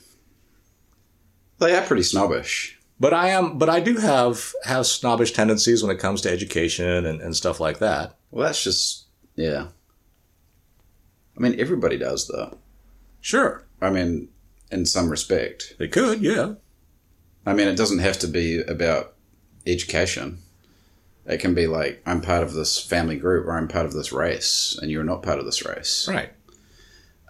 They 1.58 1.74
are 1.76 1.82
pretty 1.86 2.02
snobbish. 2.04 2.78
But 2.98 3.12
I 3.14 3.30
am. 3.30 3.58
But 3.58 3.68
I 3.68 3.80
do 3.80 3.96
have 3.96 4.52
have 4.64 4.86
snobbish 4.86 5.32
tendencies 5.32 5.82
when 5.82 5.94
it 5.94 6.00
comes 6.00 6.20
to 6.22 6.30
education 6.30 7.04
and, 7.06 7.20
and 7.20 7.34
stuff 7.34 7.60
like 7.60 7.78
that. 7.80 8.16
Well, 8.30 8.46
that's 8.46 8.62
just 8.62 9.06
yeah. 9.34 9.68
I 11.36 11.40
mean, 11.40 11.58
everybody 11.58 11.96
does 11.98 12.28
though. 12.28 12.58
Sure, 13.20 13.64
I 13.80 13.90
mean, 13.90 14.28
in 14.70 14.86
some 14.86 15.10
respect. 15.10 15.74
they 15.78 15.88
could. 15.88 16.20
Yeah. 16.22 16.54
I 17.46 17.54
mean, 17.54 17.68
it 17.68 17.76
doesn't 17.76 17.98
have 18.00 18.18
to 18.20 18.28
be 18.28 18.60
about 18.62 19.14
education. 19.66 20.38
It 21.26 21.38
can 21.38 21.54
be 21.54 21.66
like 21.66 22.02
I'm 22.06 22.20
part 22.20 22.42
of 22.42 22.54
this 22.54 22.82
family 22.82 23.16
group 23.16 23.46
or 23.46 23.56
I'm 23.56 23.68
part 23.68 23.86
of 23.86 23.92
this 23.92 24.12
race, 24.12 24.78
and 24.80 24.90
you're 24.90 25.04
not 25.04 25.22
part 25.22 25.38
of 25.38 25.44
this 25.44 25.64
race. 25.64 26.08
Right. 26.08 26.30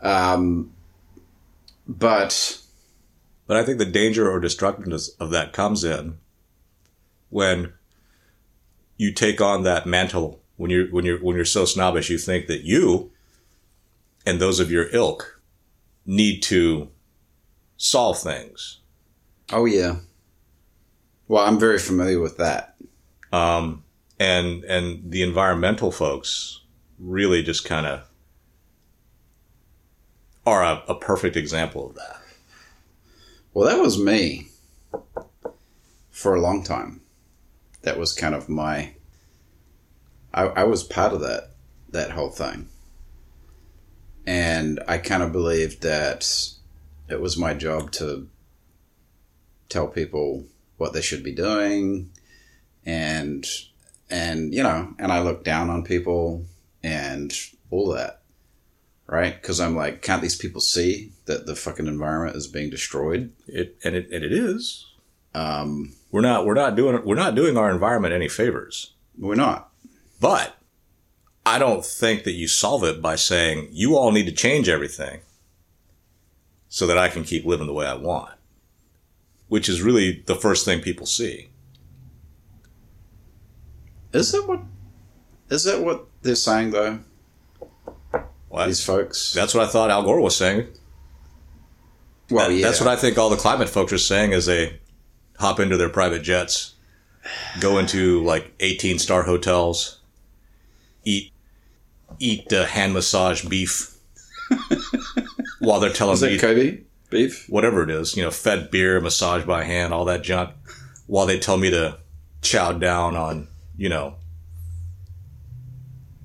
Um, 0.03 0.73
but 1.87 2.61
But 3.47 3.57
I 3.57 3.65
think 3.65 3.79
the 3.79 3.85
danger 3.85 4.31
or 4.31 4.41
destructiveness 4.41 5.09
of 5.21 5.31
that 5.31 5.53
comes 5.53 5.85
in 5.85 6.19
when 7.29 7.73
you 8.97 9.13
take 9.13 9.41
on 9.41 9.63
that 9.65 9.87
mantle 9.87 10.41
when 10.57 10.71
you're 10.71 10.87
when 10.89 11.05
you're 11.05 11.19
when 11.19 11.35
you're 11.37 11.45
so 11.45 11.65
snobbish 11.65 12.11
you 12.11 12.19
think 12.19 12.47
that 12.47 12.63
you 12.63 13.11
and 14.27 14.41
those 14.41 14.61
of 14.61 14.71
your 14.71 14.89
ilk 14.93 15.41
need 16.07 16.41
to 16.43 16.89
solve 17.77 18.19
things. 18.19 18.81
oh 19.53 19.65
yeah, 19.65 19.97
well 21.29 21.45
I'm 21.45 21.59
very 21.59 21.79
familiar 21.79 22.21
with 22.21 22.37
that. 22.39 22.77
Um, 23.33 23.85
and 24.19 24.65
and 24.65 25.11
the 25.11 25.23
environmental 25.23 25.91
folks 25.93 26.61
really 26.99 27.43
just 27.43 27.65
kind 27.65 27.87
of 27.87 28.07
are 30.47 30.63
a, 30.63 30.83
a 30.89 30.95
perfect 30.95 31.37
example 31.37 31.89
of 31.89 31.95
that. 31.97 32.21
Well, 33.53 33.69
that 33.69 33.83
was 33.83 33.99
me 33.99 34.49
for 36.11 36.35
a 36.35 36.41
long 36.41 36.63
time. 36.63 37.01
That 37.83 37.99
was 37.99 38.13
kind 38.13 38.35
of 38.35 38.49
my. 38.49 38.95
I, 40.33 40.43
I 40.43 40.65
was 40.65 40.85
part 40.85 41.13
of 41.13 41.21
that 41.21 41.51
that 41.91 42.13
whole 42.13 42.31
thing, 42.31 42.69
and 44.27 44.81
I 44.87 44.99
kind 44.99 45.23
of 45.23 45.33
believed 45.33 45.83
that 45.83 46.27
it 47.09 47.21
was 47.21 47.37
my 47.37 47.55
job 47.55 47.91
to 47.93 48.29
tell 49.69 49.89
people 49.89 50.45
what 50.77 50.93
they 50.93 51.01
should 51.03 51.23
be 51.23 51.33
doing, 51.33 52.11
and 52.85 53.47
and 54.09 54.53
you 54.55 54.63
know, 54.63 54.95
and 54.99 55.13
I 55.13 55.23
looked 55.23 55.45
down 55.45 55.71
on 55.71 55.83
people 55.85 56.45
and 56.83 57.33
all 57.71 57.89
that, 57.93 58.23
right? 59.07 59.41
Because 59.41 59.61
I'm 59.61 59.77
like, 59.77 60.03
can't 60.03 60.23
these 60.23 60.37
people 60.37 60.61
see 60.61 61.13
that 61.27 61.47
the 61.47 61.55
fucking 61.55 61.87
environment 61.87 62.37
is 62.37 62.47
being 62.47 62.71
destroyed? 62.71 63.33
It 63.47 63.77
and 63.85 63.95
it 63.95 64.11
and 64.11 64.25
it 64.25 64.33
is. 64.33 64.87
Um, 65.35 65.93
We're 66.11 66.23
not 66.23 66.45
we're 66.45 66.55
not 66.55 66.75
doing 66.75 67.05
we're 67.05 67.15
not 67.15 67.35
doing 67.37 67.57
our 67.57 67.71
environment 67.71 68.15
any 68.15 68.29
favors. 68.29 68.95
we're 69.17 69.37
not. 69.37 69.71
But 70.21 70.57
I 71.47 71.59
don't 71.59 71.85
think 71.85 72.25
that 72.25 72.33
you 72.33 72.47
solve 72.49 72.85
it 72.85 73.01
by 73.03 73.17
saying 73.17 73.69
you 73.73 73.97
all 73.97 74.13
need 74.13 74.27
to 74.27 74.33
change 74.33 74.69
everything 74.69 75.21
so 76.69 76.87
that 76.87 76.99
I 76.99 77.09
can 77.09 77.25
keep 77.25 77.45
living 77.45 77.67
the 77.67 77.73
way 77.73 77.87
I 77.87 77.95
want. 77.95 78.35
Which 79.49 79.69
is 79.69 79.83
really 79.83 80.23
the 80.27 80.37
first 80.37 80.65
thing 80.65 80.81
people 80.81 81.07
see. 81.07 81.49
Is 84.13 84.33
that 84.33 84.47
what? 84.47 84.61
Is 85.51 85.65
that 85.65 85.81
what 85.83 86.07
they're 86.23 86.35
saying 86.37 86.71
though? 86.71 87.01
Well, 88.49 88.67
These 88.67 88.85
folks. 88.85 89.33
that's 89.33 89.55
what 89.55 89.65
I 89.65 89.71
thought 89.71 89.91
Al 89.91 90.03
Gore 90.03 90.21
was 90.21 90.37
saying. 90.37 90.67
well, 92.31 92.49
That- 92.49 92.55
yeah. 92.55 92.67
That's 92.67 92.81
what 92.81 92.89
I 92.89 92.97
think 92.97 93.17
all 93.19 93.31
the 93.31 93.37
climate 93.37 93.69
folks 93.69 93.93
are 93.93 93.99
saying 93.99 94.33
as 94.33 94.47
they 94.47 94.81
hop 95.39 95.61
into 95.61 95.77
their 95.77 95.89
private 95.89 96.23
jets, 96.23 96.75
go 97.61 97.79
into 97.79 98.23
like 98.25 98.53
18 98.61 98.99
star 98.99 99.23
hotels, 99.23 100.00
eat 101.05 101.33
eat 102.19 102.53
uh, 102.53 102.65
hand 102.67 102.93
massage 102.93 103.45
beef 103.45 103.97
while 105.61 105.81
they're 105.81 105.93
telling 105.93 106.15
Is 106.15 106.23
me 106.23 106.39
Kobe 106.39 106.81
beef? 107.09 107.47
whatever 107.49 107.83
it 107.83 107.91
is, 107.91 108.17
you 108.17 108.23
know, 108.23 108.31
fed 108.31 108.71
beer, 108.71 109.01
massage 109.01 109.45
by 109.45 109.65
hand, 109.65 109.93
all 109.95 110.05
that 110.07 110.23
junk, 110.23 110.51
while 111.07 111.27
they 111.27 111.39
tell 111.39 111.57
me 111.57 111.71
to 111.71 111.99
chow 112.43 112.73
down 112.73 113.17
on, 113.17 113.49
you 113.77 113.89
know, 113.89 114.15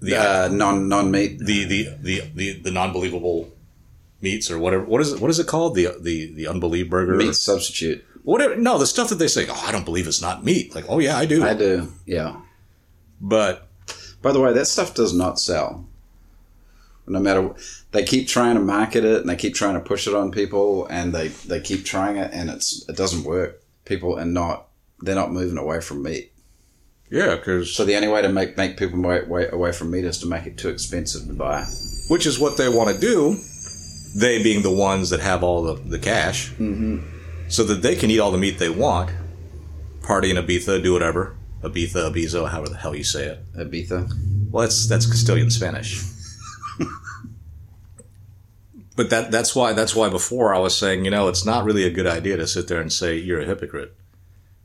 the 0.01 0.15
Uh, 0.17 0.47
non 0.51 0.87
non 0.89 1.11
meat. 1.11 1.39
the, 1.39 1.63
the 1.65 1.89
the 2.01 2.21
the 2.35 2.53
the 2.59 2.71
non-believable 2.71 3.49
meats 4.21 4.49
or 4.51 4.57
whatever. 4.59 4.83
What 4.85 5.01
is 5.01 5.13
it? 5.13 5.19
What 5.21 5.29
is 5.31 5.39
it 5.39 5.47
called? 5.47 5.75
The 5.75 5.95
the 5.99 6.33
the 6.33 6.47
unbelieve 6.47 6.89
burger. 6.89 7.15
Meat 7.15 7.35
substitute. 7.35 8.03
Whatever. 8.23 8.55
No, 8.55 8.77
the 8.77 8.87
stuff 8.87 9.09
that 9.09 9.15
they 9.15 9.27
say. 9.27 9.45
Oh, 9.49 9.63
I 9.67 9.71
don't 9.71 9.85
believe 9.85 10.07
it's 10.07 10.21
not 10.21 10.43
meat. 10.43 10.73
Like, 10.75 10.85
oh 10.89 10.99
yeah, 10.99 11.17
I 11.17 11.25
do. 11.25 11.43
I 11.43 11.53
do. 11.53 11.91
Yeah. 12.05 12.37
but 13.21 13.64
By 14.25 14.31
the 14.31 14.41
way, 14.41 14.53
that 14.53 14.65
stuff 14.65 14.95
does 14.95 15.13
not 15.13 15.39
sell. 15.39 15.85
No 17.05 17.19
matter, 17.19 17.53
they 17.91 18.03
keep 18.03 18.27
trying 18.27 18.55
to 18.55 18.59
market 18.59 19.05
it 19.05 19.21
and 19.21 19.29
they 19.29 19.35
keep 19.35 19.53
trying 19.53 19.75
to 19.75 19.79
push 19.79 20.07
it 20.07 20.15
on 20.15 20.31
people, 20.31 20.87
and 20.87 21.13
they 21.13 21.27
they 21.27 21.59
keep 21.59 21.85
trying 21.85 22.17
it, 22.17 22.31
and 22.33 22.49
it's 22.49 22.89
it 22.89 22.97
doesn't 22.97 23.23
work. 23.23 23.61
People 23.85 24.17
are 24.17 24.25
not 24.25 24.65
they're 24.99 25.13
not 25.13 25.31
moving 25.31 25.59
away 25.59 25.79
from 25.79 26.01
meat. 26.01 26.33
yeah, 27.11 27.35
because 27.35 27.71
So 27.71 27.85
the 27.85 27.95
only 27.95 28.07
way 28.07 28.23
to 28.23 28.29
make 28.29 28.57
make 28.57 28.77
people 28.77 28.99
wait, 28.99 29.27
wait 29.27 29.53
away 29.53 29.71
from 29.71 29.91
meat 29.91 30.05
is 30.05 30.17
to 30.21 30.25
make 30.25 30.47
it 30.47 30.57
too 30.57 30.69
expensive 30.69 31.27
to 31.27 31.33
buy. 31.33 31.63
which 32.09 32.25
is 32.25 32.39
what 32.39 32.57
they 32.57 32.67
want 32.67 32.95
to 32.95 32.99
do. 32.99 33.37
They 34.15 34.41
being 34.41 34.63
the 34.63 34.71
ones 34.71 35.11
that 35.11 35.19
have 35.19 35.43
all 35.43 35.61
the 35.61 35.75
the 35.75 35.99
cash, 35.99 36.49
mm-hmm. 36.53 36.97
so 37.47 37.63
that 37.63 37.83
they 37.83 37.95
can 37.95 38.09
eat 38.09 38.19
all 38.19 38.31
the 38.31 38.39
meat 38.39 38.57
they 38.57 38.71
want, 38.71 39.11
party 40.01 40.31
in 40.31 40.37
Ibiza, 40.37 40.81
do 40.81 40.93
whatever. 40.93 41.34
Ibiza, 41.69 42.11
Ibiza, 42.11 42.49
however 42.49 42.69
the 42.69 42.77
hell 42.77 42.95
you 42.95 43.03
say 43.03 43.25
it. 43.25 43.53
Ibiza. 43.53 44.11
Well, 44.51 44.61
that's 44.61 44.87
that's 44.87 45.05
Castilian 45.05 45.49
Spanish. 45.49 46.03
but 48.95 49.09
that 49.09 49.31
that's 49.31 49.55
why 49.55 49.73
that's 49.73 49.95
why 49.95 50.09
before 50.09 50.53
I 50.53 50.59
was 50.59 50.77
saying, 50.77 51.05
you 51.05 51.11
know, 51.11 51.27
it's 51.27 51.45
not 51.45 51.65
really 51.65 51.83
a 51.83 51.91
good 51.91 52.07
idea 52.07 52.37
to 52.37 52.47
sit 52.47 52.67
there 52.67 52.81
and 52.81 52.91
say 52.91 53.17
you're 53.17 53.41
a 53.41 53.45
hypocrite 53.45 53.95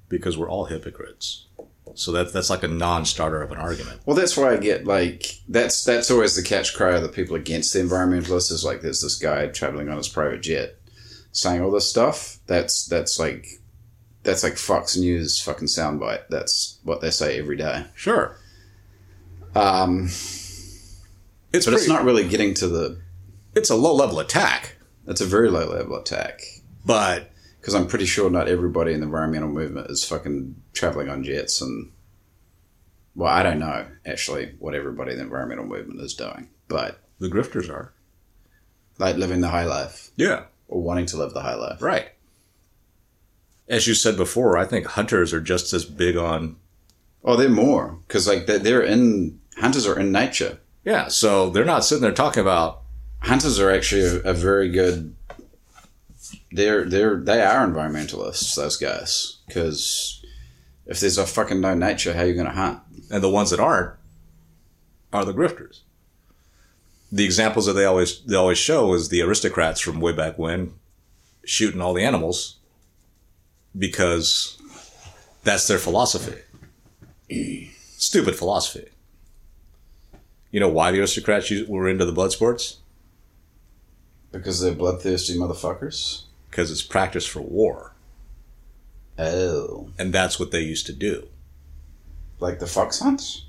because 0.09 0.37
we're 0.37 0.51
all 0.51 0.67
hypocrites. 0.67 1.47
So 1.95 2.13
that 2.13 2.33
that's 2.33 2.51
like 2.51 2.63
a 2.63 2.69
non-starter 2.69 3.43
of 3.43 3.51
an 3.51 3.59
argument. 3.59 4.01
Well, 4.07 4.17
that's 4.17 4.37
why 4.37 4.53
I 4.53 4.57
get 4.57 4.87
like 4.87 5.41
that's 5.49 5.85
that's 5.85 6.11
always 6.11 6.37
the 6.37 6.43
catch 6.43 6.75
cry 6.75 6.95
of 6.95 7.03
the 7.03 7.09
people 7.09 7.37
against 7.37 7.73
the 7.73 7.81
environmentalists 7.81 8.53
is 8.53 8.65
like 8.65 8.81
there's 8.81 9.01
this 9.01 9.17
guy 9.17 9.47
traveling 9.49 9.89
on 9.89 9.97
his 9.97 10.09
private 10.09 10.43
jet 10.43 10.77
saying 11.33 11.63
all 11.63 11.71
this 11.71 11.89
stuff. 11.89 12.39
That's 12.47 12.87
that's 12.87 13.19
like 13.19 13.60
that's 14.23 14.43
like 14.43 14.57
Fox 14.57 14.97
News 14.97 15.41
fucking 15.41 15.69
soundbite. 15.69 16.25
That's 16.29 16.79
what 16.85 17.01
they 17.01 17.11
say 17.11 17.39
every 17.39 17.57
day. 17.57 17.87
Sure, 17.95 18.37
Um, 19.55 20.05
it's 21.53 21.65
but 21.65 21.75
it's 21.75 21.89
not 21.89 22.05
really 22.05 22.29
getting 22.29 22.55
to 22.55 22.69
the. 22.69 23.01
It's 23.55 23.71
a 23.71 23.75
low-level 23.77 24.21
attack, 24.21 24.77
It's 25.09 25.21
a 25.21 25.27
very 25.27 25.51
low 25.51 25.67
level 25.69 25.97
attack 25.97 26.41
but 26.87 27.31
because 27.61 27.75
I'm 27.75 27.87
pretty 27.89 28.07
sure 28.07 28.31
not 28.31 28.49
everybody 28.49 28.95
in 28.95 29.01
the 29.01 29.07
environmental 29.07 29.49
movement 29.51 29.91
is 29.91 30.05
fucking 30.05 30.55
traveling 30.73 31.09
on 31.09 31.25
jets 31.25 31.61
and. 31.61 31.93
Well, 33.17 33.29
I 33.31 33.43
don't 33.43 33.59
know 33.59 33.87
actually 34.07 34.55
what 34.61 34.75
everybody 34.75 35.13
in 35.13 35.19
the 35.19 35.25
environmental 35.25 35.67
movement 35.67 36.01
is 36.01 36.15
doing, 36.15 36.49
but 36.69 37.01
the 37.19 37.29
grifters 37.29 37.69
are. 37.69 37.93
like 38.99 39.17
living 39.17 39.41
the 39.41 39.49
high 39.49 39.65
life 39.65 40.11
Yeah, 40.17 40.45
or 40.69 40.81
wanting 40.81 41.07
to 41.07 41.17
live 41.17 41.35
the 41.35 41.43
high 41.43 41.57
life. 41.57 41.83
right. 41.83 42.11
As 43.71 43.87
you 43.87 43.95
said 43.95 44.19
before, 44.19 44.59
I 44.59 44.67
think 44.67 44.85
hunters 44.85 45.33
are 45.33 45.41
just 45.41 45.73
as 45.73 45.87
big 45.87 46.17
on. 46.17 46.57
Oh, 47.25 47.37
they're 47.37 47.49
more 47.49 47.99
because 48.07 48.29
like 48.29 48.45
they're, 48.47 48.59
they're 48.59 48.83
in 48.83 49.41
hunters 49.57 49.87
are 49.87 49.99
in 49.99 50.13
nature. 50.13 50.59
Yeah, 50.85 51.09
so 51.09 51.49
they're 51.49 51.65
not 51.65 51.85
sitting 51.85 52.03
there 52.03 52.13
talking 52.13 52.43
about 52.43 52.83
Hunters 53.23 53.61
are 53.61 53.71
actually 53.71 54.03
a, 54.03 54.31
a 54.31 54.35
very 54.35 54.71
good. 54.71 55.15
They're 56.53 56.85
they're 56.85 57.17
they 57.17 57.43
are 57.43 57.67
environmentalists. 57.67 58.55
Those 58.57 58.77
guys 58.77 59.39
because 59.47 60.25
if 60.87 61.01
there's 61.01 61.19
a 61.19 61.27
fucking 61.27 61.61
no 61.61 61.75
nature, 61.75 62.15
how 62.15 62.23
are 62.23 62.27
you 62.27 62.35
going 62.35 62.47
to 62.47 62.53
hunt? 62.53 62.81
and 63.11 63.23
the 63.23 63.29
ones 63.29 63.51
that 63.51 63.59
aren't 63.61 63.95
are 65.13 65.25
the 65.25 65.35
grifters. 65.35 65.81
The 67.11 67.25
examples 67.25 67.67
that 67.67 67.73
they 67.73 67.85
always 67.85 68.23
they 68.23 68.37
always 68.37 68.59
show 68.59 68.95
is 68.95 69.09
the 69.09 69.23
aristocrats 69.23 69.81
from 69.81 70.01
way 70.01 70.13
back 70.13 70.39
when 70.39 70.75
shooting 71.45 71.81
all 71.81 71.93
the 71.93 72.05
animals 72.05 72.57
because 73.77 74.59
that's 75.45 75.67
their 75.69 75.79
philosophy. 75.79 76.37
Stupid 77.97 78.37
philosophy. 78.37 78.89
You 80.51 80.61
know 80.61 80.69
why 80.69 80.91
the 80.91 80.99
aristocrats 81.01 81.51
were 81.69 81.89
into 81.89 82.05
the 82.05 82.13
blood 82.13 82.33
sports? 82.33 82.79
Because 84.33 84.61
they're 84.61 84.75
bloodthirsty 84.75 85.37
motherfuckers. 85.39 86.25
Because 86.51 86.71
it's 86.71 86.83
practice 86.83 87.27
for 87.27 87.41
war, 87.41 87.95
Oh, 89.19 89.91
and 89.99 90.13
that's 90.13 90.41
what 90.41 90.51
they 90.51 90.63
used 90.63 90.87
to 90.87 90.93
do. 90.93 91.29
like 92.41 92.59
the 92.59 92.67
fox 92.67 92.99
hunts. 93.01 93.45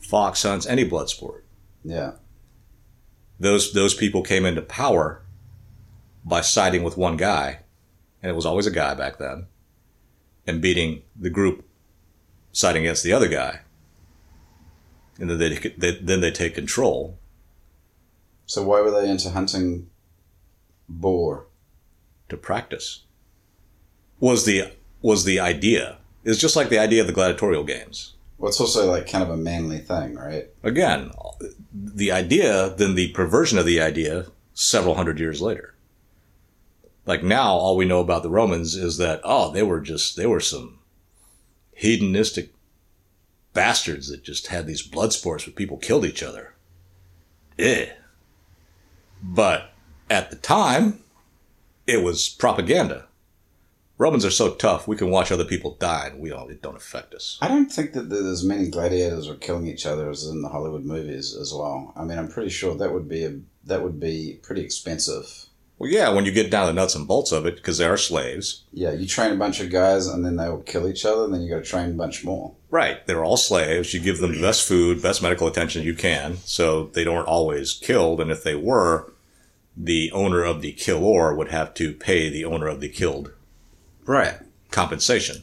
Fox 0.00 0.42
hunts, 0.42 0.66
any 0.66 0.82
blood 0.84 1.08
sport. 1.10 1.44
Yeah, 1.84 2.12
those 3.38 3.72
those 3.74 3.94
people 3.94 4.22
came 4.22 4.44
into 4.44 4.62
power 4.62 5.22
by 6.24 6.40
siding 6.40 6.82
with 6.82 6.96
one 6.96 7.16
guy, 7.16 7.60
and 8.22 8.30
it 8.30 8.34
was 8.34 8.46
always 8.46 8.66
a 8.66 8.70
guy 8.72 8.94
back 8.94 9.18
then, 9.18 9.46
and 10.46 10.60
beating 10.60 11.02
the 11.14 11.30
group 11.30 11.64
siding 12.52 12.82
against 12.82 13.02
the 13.02 13.12
other 13.12 13.28
guy, 13.28 13.60
and 15.18 15.30
then 15.30 15.38
they, 15.38 15.54
they 15.76 15.96
then 15.96 16.20
they 16.20 16.30
take 16.30 16.54
control. 16.54 17.18
So 18.46 18.62
why 18.62 18.80
were 18.80 18.90
they 18.90 19.08
into 19.08 19.30
hunting 19.30 19.88
boar? 20.88 21.46
to 22.32 22.36
practice 22.36 23.04
was 24.18 24.44
the 24.44 24.72
was 25.00 25.24
the 25.24 25.38
idea. 25.38 25.98
It's 26.24 26.40
just 26.40 26.56
like 26.56 26.68
the 26.68 26.78
idea 26.78 27.00
of 27.00 27.06
the 27.06 27.12
gladiatorial 27.12 27.64
games. 27.64 28.14
Well, 28.38 28.48
it's 28.48 28.60
also 28.60 28.90
like 28.90 29.08
kind 29.08 29.22
of 29.22 29.30
a 29.30 29.36
manly 29.36 29.78
thing, 29.78 30.14
right? 30.14 30.48
Again, 30.62 31.10
the 31.72 32.10
idea, 32.10 32.70
then 32.76 32.94
the 32.94 33.08
perversion 33.08 33.58
of 33.58 33.66
the 33.66 33.80
idea 33.80 34.26
several 34.54 34.94
hundred 34.94 35.18
years 35.18 35.40
later. 35.42 35.71
Like 37.04 37.22
now, 37.22 37.54
all 37.54 37.76
we 37.76 37.84
know 37.84 38.00
about 38.00 38.22
the 38.22 38.30
Romans 38.30 38.76
is 38.76 38.96
that, 38.98 39.20
oh, 39.24 39.50
they 39.50 39.62
were 39.62 39.80
just, 39.80 40.16
they 40.16 40.26
were 40.26 40.40
some 40.40 40.78
hedonistic 41.72 42.52
bastards 43.52 44.08
that 44.08 44.22
just 44.22 44.46
had 44.46 44.66
these 44.66 44.82
blood 44.82 45.12
sports 45.12 45.46
where 45.46 45.54
people 45.54 45.76
killed 45.76 46.04
each 46.04 46.22
other. 46.22 46.54
Eh. 47.58 47.86
But 49.22 49.72
at 50.08 50.30
the 50.30 50.36
time, 50.36 51.00
it 51.86 52.02
was 52.02 52.28
propaganda. 52.28 53.06
Romans 53.98 54.24
are 54.24 54.30
so 54.30 54.54
tough, 54.54 54.88
we 54.88 54.96
can 54.96 55.10
watch 55.10 55.30
other 55.30 55.44
people 55.44 55.76
die 55.78 56.08
and 56.08 56.20
we 56.20 56.30
don't, 56.30 56.50
it 56.50 56.62
don't 56.62 56.76
affect 56.76 57.14
us. 57.14 57.38
I 57.40 57.48
don't 57.48 57.70
think 57.70 57.92
that 57.92 58.08
there's 58.10 58.24
as 58.24 58.44
many 58.44 58.68
gladiators 58.68 59.28
were 59.28 59.36
killing 59.36 59.68
each 59.68 59.86
other 59.86 60.10
as 60.10 60.26
in 60.26 60.42
the 60.42 60.48
Hollywood 60.48 60.84
movies 60.84 61.36
as 61.36 61.52
well. 61.52 61.92
I 61.94 62.04
mean, 62.04 62.18
I'm 62.18 62.28
pretty 62.28 62.50
sure 62.50 62.74
that 62.74 62.92
would 62.92 63.08
be 63.08 63.24
a, 63.24 63.38
that 63.64 63.82
would 63.82 64.00
be 64.00 64.40
pretty 64.42 64.62
expensive. 64.62 65.46
Well, 65.82 65.90
yeah, 65.90 66.10
when 66.10 66.24
you 66.24 66.30
get 66.30 66.48
down 66.48 66.68
to 66.68 66.72
the 66.72 66.80
nuts 66.80 66.94
and 66.94 67.08
bolts 67.08 67.32
of 67.32 67.44
it, 67.44 67.56
because 67.56 67.78
they 67.78 67.86
are 67.86 67.96
slaves. 67.96 68.62
Yeah, 68.72 68.92
you 68.92 69.04
train 69.04 69.32
a 69.32 69.36
bunch 69.36 69.58
of 69.58 69.68
guys 69.68 70.06
and 70.06 70.24
then 70.24 70.36
they 70.36 70.48
will 70.48 70.62
kill 70.62 70.86
each 70.86 71.04
other, 71.04 71.24
and 71.24 71.34
then 71.34 71.42
you 71.42 71.50
got 71.50 71.64
to 71.64 71.68
train 71.68 71.90
a 71.90 71.94
bunch 71.94 72.22
more. 72.22 72.54
Right. 72.70 73.04
They're 73.04 73.24
all 73.24 73.36
slaves. 73.36 73.92
You 73.92 73.98
give 73.98 74.18
them 74.18 74.32
the 74.32 74.40
best 74.40 74.68
food, 74.68 75.02
best 75.02 75.24
medical 75.24 75.48
attention 75.48 75.82
you 75.82 75.96
can, 75.96 76.36
so 76.44 76.84
they 76.84 77.02
don't 77.02 77.26
always 77.26 77.72
killed. 77.74 78.20
And 78.20 78.30
if 78.30 78.44
they 78.44 78.54
were, 78.54 79.12
the 79.76 80.12
owner 80.12 80.44
of 80.44 80.60
the 80.62 80.72
killor 80.74 81.36
would 81.36 81.48
have 81.50 81.74
to 81.74 81.92
pay 81.92 82.30
the 82.30 82.44
owner 82.44 82.68
of 82.68 82.78
the 82.78 82.88
killed 82.88 83.32
Right. 84.06 84.36
compensation. 84.70 85.38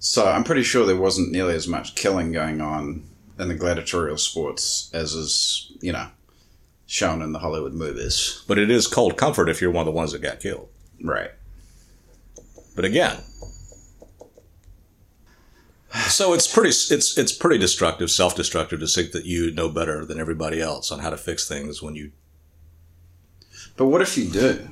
So 0.00 0.26
I'm 0.26 0.42
pretty 0.42 0.64
sure 0.64 0.84
there 0.84 0.96
wasn't 0.96 1.30
nearly 1.30 1.54
as 1.54 1.68
much 1.68 1.94
killing 1.94 2.32
going 2.32 2.60
on 2.60 3.04
in 3.38 3.46
the 3.46 3.54
gladiatorial 3.54 4.18
sports 4.18 4.90
as 4.92 5.12
is, 5.14 5.70
you 5.80 5.92
know, 5.92 6.08
shown 6.86 7.20
in 7.20 7.32
the 7.32 7.40
Hollywood 7.40 7.74
movies. 7.74 8.42
But 8.46 8.58
it 8.58 8.70
is 8.70 8.86
cold 8.86 9.16
comfort 9.16 9.48
if 9.48 9.60
you're 9.60 9.70
one 9.70 9.86
of 9.86 9.92
the 9.92 9.96
ones 9.96 10.12
that 10.12 10.22
got 10.22 10.40
killed. 10.40 10.68
Right. 11.02 11.30
But 12.74 12.84
again, 12.84 13.18
so 16.08 16.32
it's 16.32 16.46
pretty 16.52 16.68
it's 16.70 17.16
it's 17.16 17.32
pretty 17.32 17.58
destructive, 17.58 18.10
self-destructive 18.10 18.80
to 18.80 18.86
think 18.86 19.12
that 19.12 19.24
you 19.24 19.50
know 19.50 19.68
better 19.68 20.04
than 20.04 20.20
everybody 20.20 20.60
else 20.60 20.90
on 20.90 21.00
how 21.00 21.10
to 21.10 21.16
fix 21.16 21.48
things 21.48 21.82
when 21.82 21.94
you 21.94 22.12
But 23.76 23.86
what 23.86 24.02
if 24.02 24.16
you 24.16 24.28
do? 24.30 24.68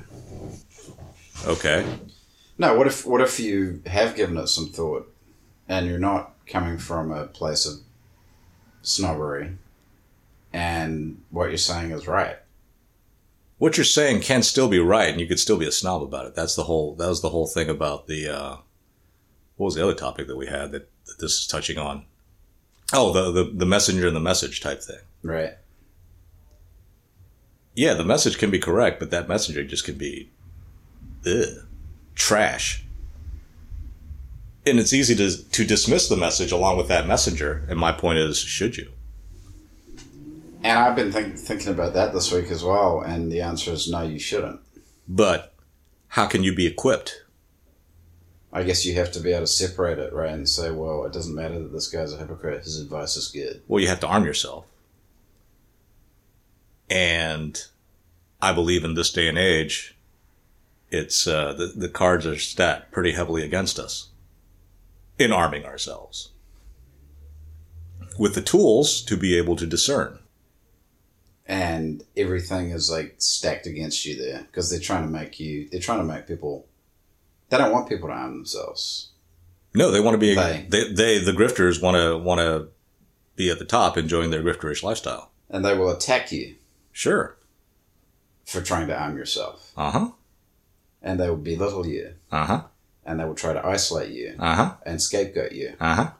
okay. 1.47 1.85
No, 2.57 2.75
what 2.75 2.87
if 2.87 3.05
what 3.05 3.21
if 3.21 3.39
you 3.39 3.81
have 3.87 4.15
given 4.15 4.37
it 4.37 4.47
some 4.47 4.67
thought 4.69 5.11
and 5.67 5.87
you're 5.87 5.99
not 5.99 6.33
coming 6.45 6.77
from 6.77 7.11
a 7.11 7.25
place 7.25 7.65
of 7.65 7.79
snobbery 8.83 9.57
and 10.55 11.21
what 11.29 11.49
you're 11.49 11.57
saying 11.57 11.91
is 11.91 12.07
right? 12.07 12.37
what 13.57 13.77
you're 13.77 13.85
saying 13.85 14.21
can 14.21 14.43
still 14.43 14.67
be 14.67 14.79
right, 14.79 15.09
and 15.09 15.19
you 15.19 15.27
could 15.27 15.39
still 15.39 15.57
be 15.57 15.67
a 15.67 15.71
snob 15.71 16.01
about 16.03 16.25
it. 16.25 16.35
That's 16.35 16.55
the 16.55 16.63
whole. 16.63 16.95
That 16.95 17.07
was 17.07 17.21
the 17.21 17.29
whole 17.29 17.47
thing 17.47 17.69
about 17.69 18.07
the. 18.07 18.27
Uh, 18.27 18.57
what 19.57 19.65
was 19.65 19.75
the 19.75 19.83
other 19.83 19.93
topic 19.93 20.27
that 20.27 20.35
we 20.35 20.47
had 20.47 20.71
that, 20.73 20.89
that 21.05 21.19
this 21.19 21.39
is 21.39 21.47
touching 21.47 21.77
on? 21.77 22.05
Oh, 22.93 23.13
the, 23.13 23.31
the 23.31 23.51
the 23.51 23.65
messenger 23.65 24.07
and 24.07 24.15
the 24.15 24.21
message 24.21 24.61
type 24.61 24.81
thing. 24.81 24.99
Right. 25.23 25.53
Yeah, 27.73 27.93
the 27.93 28.05
message 28.05 28.37
can 28.37 28.51
be 28.51 28.59
correct, 28.59 28.99
but 28.99 29.11
that 29.11 29.27
messenger 29.27 29.63
just 29.63 29.83
can 29.83 29.95
be, 29.97 30.29
ugh, 31.25 31.65
trash. 32.13 32.85
And 34.65 34.79
it's 34.79 34.93
easy 34.93 35.15
to 35.15 35.49
to 35.49 35.65
dismiss 35.65 36.09
the 36.09 36.17
message 36.17 36.51
along 36.51 36.77
with 36.77 36.89
that 36.89 37.07
messenger. 37.07 37.65
And 37.69 37.79
my 37.79 37.93
point 37.93 38.19
is, 38.19 38.37
should 38.37 38.75
you? 38.75 38.91
And 40.65 40.79
I've 40.79 40.95
been 40.95 41.11
think, 41.11 41.37
thinking 41.37 41.67
about 41.67 41.93
that 41.93 42.11
this 42.11 42.31
week 42.31 42.49
as 42.49 42.63
well, 42.63 42.99
and 43.01 43.31
the 43.31 43.41
answer 43.41 43.71
is 43.71 43.87
no, 43.87 44.01
you 44.01 44.17
shouldn't. 44.17 44.61
But 45.07 45.53
how 46.07 46.25
can 46.25 46.41
you 46.41 46.55
be 46.55 46.65
equipped? 46.65 47.23
I 48.51 48.63
guess 48.63 48.83
you 48.83 48.95
have 48.95 49.11
to 49.11 49.19
be 49.19 49.31
able 49.31 49.41
to 49.41 49.47
separate 49.47 49.99
it, 49.99 50.11
right, 50.11 50.31
and 50.31 50.49
say, 50.49 50.71
well, 50.71 51.05
it 51.05 51.13
doesn't 51.13 51.35
matter 51.35 51.59
that 51.59 51.71
this 51.71 51.87
guy's 51.87 52.13
a 52.13 52.17
hypocrite. 52.17 52.63
His 52.63 52.81
advice 52.81 53.15
is 53.15 53.27
good. 53.27 53.61
Well, 53.67 53.79
you 53.79 53.87
have 53.89 53.99
to 53.99 54.07
arm 54.07 54.25
yourself. 54.25 54.65
And 56.89 57.61
I 58.41 58.51
believe 58.51 58.83
in 58.83 58.95
this 58.95 59.11
day 59.11 59.27
and 59.27 59.37
age, 59.37 59.95
it's 60.89 61.27
uh, 61.27 61.53
the 61.53 61.73
the 61.75 61.89
cards 61.89 62.25
are 62.25 62.39
stacked 62.39 62.91
pretty 62.91 63.11
heavily 63.11 63.43
against 63.43 63.77
us 63.77 64.09
in 65.19 65.31
arming 65.31 65.63
ourselves 65.63 66.31
with 68.17 68.33
the 68.33 68.41
tools 68.41 69.03
to 69.03 69.15
be 69.15 69.37
able 69.37 69.55
to 69.57 69.67
discern. 69.67 70.17
And 71.47 72.03
everything 72.17 72.71
is 72.71 72.89
like 72.89 73.15
stacked 73.19 73.67
against 73.67 74.05
you 74.05 74.15
there 74.17 74.41
because 74.43 74.69
they're 74.69 74.79
trying 74.79 75.03
to 75.05 75.11
make 75.11 75.39
you 75.39 75.67
they're 75.71 75.79
trying 75.81 75.99
to 75.99 76.03
make 76.13 76.27
people 76.27 76.65
they 77.49 77.57
don't 77.57 77.71
want 77.71 77.87
people 77.89 78.07
to 78.09 78.13
arm 78.13 78.33
themselves 78.33 79.09
No, 79.75 79.91
they 79.91 79.99
want 79.99 80.15
to 80.15 80.17
be 80.19 80.33
They. 80.35 80.65
they, 80.69 80.91
they 80.93 81.17
the 81.19 81.31
grifters 81.33 81.81
want 81.81 81.97
to 81.97 82.17
want 82.17 82.39
to 82.41 82.69
be 83.35 83.51
at 83.51 83.59
the 83.59 83.65
top, 83.65 83.97
enjoying 83.97 84.31
their 84.31 84.41
grifterish 84.41 84.81
lifestyle. 84.81 85.29
and 85.49 85.63
they 85.65 85.77
will 85.77 85.89
attack 85.91 86.31
you 86.31 86.55
Sure. 86.91 87.37
for 88.45 88.61
trying 88.61 88.87
to 88.87 88.97
arm 88.97 89.17
yourself 89.17 89.71
Uh 89.77 89.91
huh. 89.91 90.09
and 91.01 91.19
they 91.19 91.29
will 91.29 91.37
belittle 91.37 91.85
you 91.85 92.13
Uh 92.31 92.45
huh. 92.45 92.61
and 93.05 93.19
they 93.19 93.25
will 93.25 93.35
try 93.35 93.53
to 93.53 93.63
isolate 93.65 94.11
you 94.11 94.35
Uh 94.39 94.55
huh. 94.55 94.73
and 94.85 95.01
scapegoat 95.01 95.51
you 95.51 95.73
Uh 95.79 95.95
huh. 95.95 96.11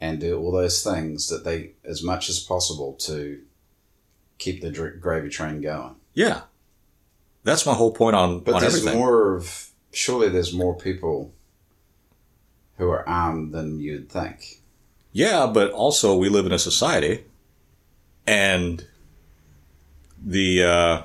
and 0.00 0.20
do 0.20 0.38
all 0.38 0.52
those 0.52 0.82
things 0.82 1.28
that 1.28 1.44
they 1.44 1.72
as 1.84 2.02
much 2.02 2.28
as 2.30 2.38
possible 2.40 2.94
to 3.00 3.42
keep 4.44 4.60
the 4.60 4.70
dr- 4.70 5.00
gravy 5.00 5.28
train 5.28 5.60
going 5.60 5.94
Yeah. 6.12 6.42
That's 7.44 7.64
my 7.66 7.74
whole 7.74 7.92
point 7.92 8.16
on 8.16 8.40
but 8.40 8.54
on 8.54 8.60
there's 8.60 8.76
everything. 8.76 8.98
more 8.98 9.34
of 9.36 9.70
surely 9.92 10.28
there's 10.28 10.52
more 10.52 10.74
people 10.76 11.32
who 12.78 12.88
are 12.90 13.08
armed 13.08 13.52
than 13.52 13.80
you'd 13.80 14.08
think 14.10 14.60
Yeah, 15.12 15.46
but 15.46 15.70
also 15.72 16.16
we 16.16 16.28
live 16.28 16.46
in 16.46 16.52
a 16.52 16.58
society, 16.58 17.24
and 18.26 18.84
the 20.36 20.64
uh, 20.64 21.02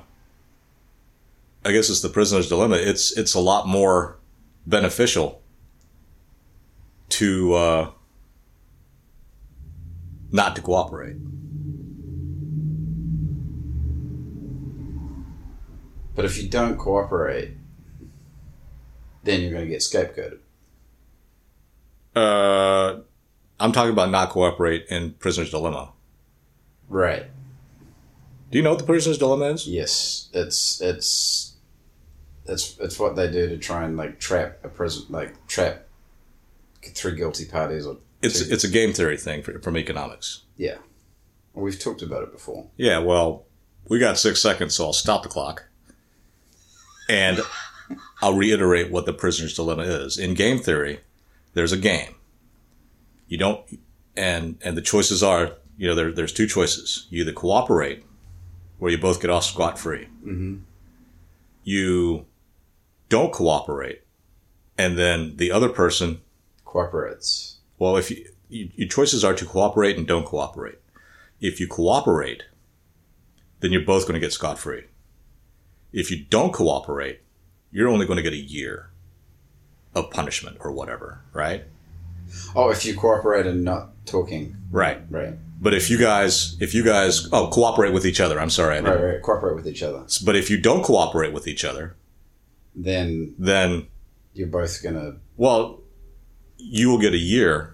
I 1.64 1.72
guess 1.72 1.90
it's 1.90 2.02
the 2.02 2.10
prisoner's 2.10 2.50
dilemma. 2.50 2.78
It's 2.78 3.16
it's 3.18 3.36
a 3.36 3.40
lot 3.40 3.68
more 3.68 4.18
beneficial 4.66 5.42
to 7.10 7.54
uh, 7.54 7.92
not 10.32 10.56
to 10.56 10.62
cooperate. 10.62 11.18
But 16.20 16.26
if 16.26 16.44
you 16.44 16.50
don't 16.50 16.78
cooperate, 16.78 17.52
then 19.24 19.40
you're 19.40 19.52
going 19.52 19.64
to 19.64 19.70
get 19.70 19.80
scapegoated. 19.80 20.40
Uh, 22.14 23.00
I'm 23.58 23.72
talking 23.72 23.94
about 23.94 24.10
not 24.10 24.30
cooperate 24.32 24.88
in 24.90 25.14
prisoner's 25.14 25.50
dilemma. 25.50 25.94
Right. 26.90 27.28
Do 28.52 28.58
you 28.58 28.62
know 28.66 28.72
what 28.72 28.80
the 28.80 28.86
prisoner's 28.86 29.18
dilemma 29.18 29.46
is? 29.46 29.66
Yes. 29.66 30.28
It's 30.34 30.82
it's 30.82 31.56
it's 32.46 32.78
it's 32.82 33.00
what 33.00 33.16
they 33.16 33.32
do 33.32 33.48
to 33.48 33.58
try 33.58 33.86
and 33.86 33.96
like 33.96 34.20
trap 34.20 34.58
a 34.66 34.68
prison, 34.68 35.06
like 35.08 35.48
trap 35.48 35.88
three 36.84 37.16
guilty 37.16 37.46
parties 37.46 37.86
or 37.86 37.96
It's 38.22 38.46
two. 38.46 38.54
it's 38.54 38.66
a 38.66 38.70
game 38.70 38.92
theory 38.92 39.16
thing 39.18 39.42
for, 39.42 39.58
from 39.62 39.78
economics. 39.78 40.44
yeah. 40.58 40.80
Well, 41.54 41.64
we've 41.64 41.80
talked 41.80 42.02
about 42.02 42.24
it 42.24 42.34
before. 42.34 42.68
Yeah, 42.76 43.00
well, 43.00 43.46
we 43.88 44.00
got 44.00 44.18
six 44.18 44.42
seconds, 44.42 44.76
so 44.76 44.84
I'll 44.88 44.92
stop 44.94 45.24
the 45.24 45.30
clock. 45.30 45.64
And 47.10 47.42
I'll 48.22 48.36
reiterate 48.36 48.92
what 48.92 49.06
the 49.06 49.14
prisoner's 49.14 49.56
dilemma 49.56 49.84
is. 49.84 50.18
In 50.18 50.36
game 50.36 50.60
theory, 50.60 51.00
there's 51.54 51.72
a 51.72 51.78
game. 51.78 52.16
You 53.28 53.38
don't, 53.38 53.80
and 54.16 54.58
and 54.64 54.78
the 54.78 54.82
choices 54.82 55.24
are, 55.24 55.54
you 55.78 55.88
know, 55.88 55.96
there, 55.96 56.12
there's 56.12 56.34
two 56.34 56.48
choices. 56.48 57.08
You 57.10 57.22
either 57.22 57.34
cooperate, 57.34 58.04
where 58.78 58.92
you 58.92 58.98
both 58.98 59.22
get 59.22 59.30
off 59.30 59.44
scot 59.44 59.80
free. 59.80 60.08
Mm-hmm. 60.24 60.58
You 61.64 62.26
don't 63.10 63.34
cooperate, 63.34 64.04
and 64.78 64.98
then 64.98 65.38
the 65.38 65.52
other 65.52 65.70
person. 65.70 66.22
Cooperates. 66.66 67.58
Well, 67.80 67.98
if 67.98 68.12
you, 68.12 68.26
you, 68.50 68.70
your 68.76 68.88
choices 68.88 69.24
are 69.24 69.34
to 69.34 69.46
cooperate 69.46 69.98
and 69.98 70.06
don't 70.06 70.26
cooperate. 70.26 70.80
If 71.42 71.60
you 71.60 71.68
cooperate, 71.68 72.44
then 73.62 73.72
you're 73.72 73.82
both 73.82 74.04
going 74.04 74.14
to 74.14 74.20
get 74.20 74.34
scot 74.34 74.60
free. 74.60 74.84
If 75.92 76.12
you 76.12 76.24
don't 76.26 76.54
cooperate, 76.54 77.22
you're 77.72 77.88
only 77.88 78.06
going 78.06 78.18
to 78.18 78.24
get 78.24 78.34
a 78.34 78.38
year 78.38 78.90
of 79.96 80.12
punishment 80.12 80.58
or 80.60 80.72
whatever, 80.72 81.22
right? 81.34 81.64
Oh, 82.56 82.70
if 82.70 82.86
you 82.86 82.96
cooperate 82.96 83.48
and 83.48 83.64
not 83.64 83.90
talking. 84.06 84.56
Right. 84.72 85.02
Right. 85.10 85.34
But 85.62 85.74
if 85.74 85.90
you 85.90 85.98
guys, 85.98 86.56
if 86.62 86.74
you 86.74 86.84
guys, 86.84 87.28
oh, 87.34 87.50
cooperate 87.50 87.92
with 87.92 88.06
each 88.06 88.22
other. 88.22 88.40
I'm 88.40 88.50
sorry. 88.52 88.80
Right. 88.82 89.02
Right. 89.02 89.22
Cooperate 89.22 89.56
with 89.56 89.68
each 89.68 89.82
other. 89.84 90.06
But 90.24 90.36
if 90.36 90.50
you 90.50 90.60
don't 90.62 90.84
cooperate 90.84 91.34
with 91.34 91.48
each 91.48 91.66
other, 91.66 91.96
Then 92.76 93.34
then, 93.40 93.88
you're 94.34 94.48
both 94.48 94.82
gonna. 94.84 95.16
well, 95.38 95.82
you 96.58 96.88
will 96.90 97.00
get 97.00 97.14
a 97.14 97.18
year. 97.18 97.74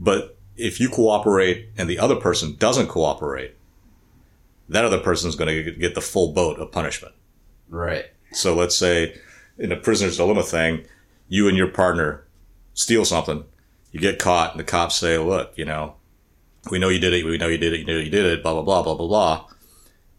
But 0.00 0.38
if 0.56 0.80
you 0.80 0.88
cooperate 0.88 1.68
and 1.76 1.88
the 1.90 1.98
other 1.98 2.16
person 2.16 2.56
doesn't 2.56 2.88
cooperate, 2.88 3.54
that 4.70 4.84
other 4.84 4.98
person 4.98 5.28
is 5.28 5.36
going 5.36 5.64
to 5.64 5.72
get 5.72 5.94
the 5.94 6.00
full 6.00 6.32
boat 6.32 6.58
of 6.58 6.72
punishment. 6.72 7.14
Right. 7.68 8.06
So 8.32 8.54
let's 8.54 8.76
say 8.76 9.16
in 9.58 9.72
a 9.72 9.76
prisoner's 9.76 10.16
dilemma 10.16 10.42
thing, 10.42 10.86
you 11.28 11.48
and 11.48 11.56
your 11.56 11.68
partner 11.68 12.26
steal 12.72 13.04
something, 13.04 13.44
you 13.90 14.00
get 14.00 14.18
caught, 14.18 14.52
and 14.52 14.60
the 14.60 14.64
cops 14.64 14.96
say, 14.96 15.18
"Look, 15.18 15.52
you 15.56 15.64
know, 15.64 15.96
we 16.70 16.78
know 16.78 16.88
you 16.88 17.00
did 17.00 17.12
it. 17.12 17.24
We 17.24 17.36
know 17.36 17.48
you 17.48 17.58
did 17.58 17.74
it. 17.74 17.80
You 17.80 17.86
know 17.86 17.98
you 17.98 18.10
did 18.10 18.24
it. 18.24 18.42
Blah 18.42 18.54
blah 18.54 18.62
blah 18.62 18.82
blah 18.82 18.94
blah 18.94 19.08
blah." 19.08 19.46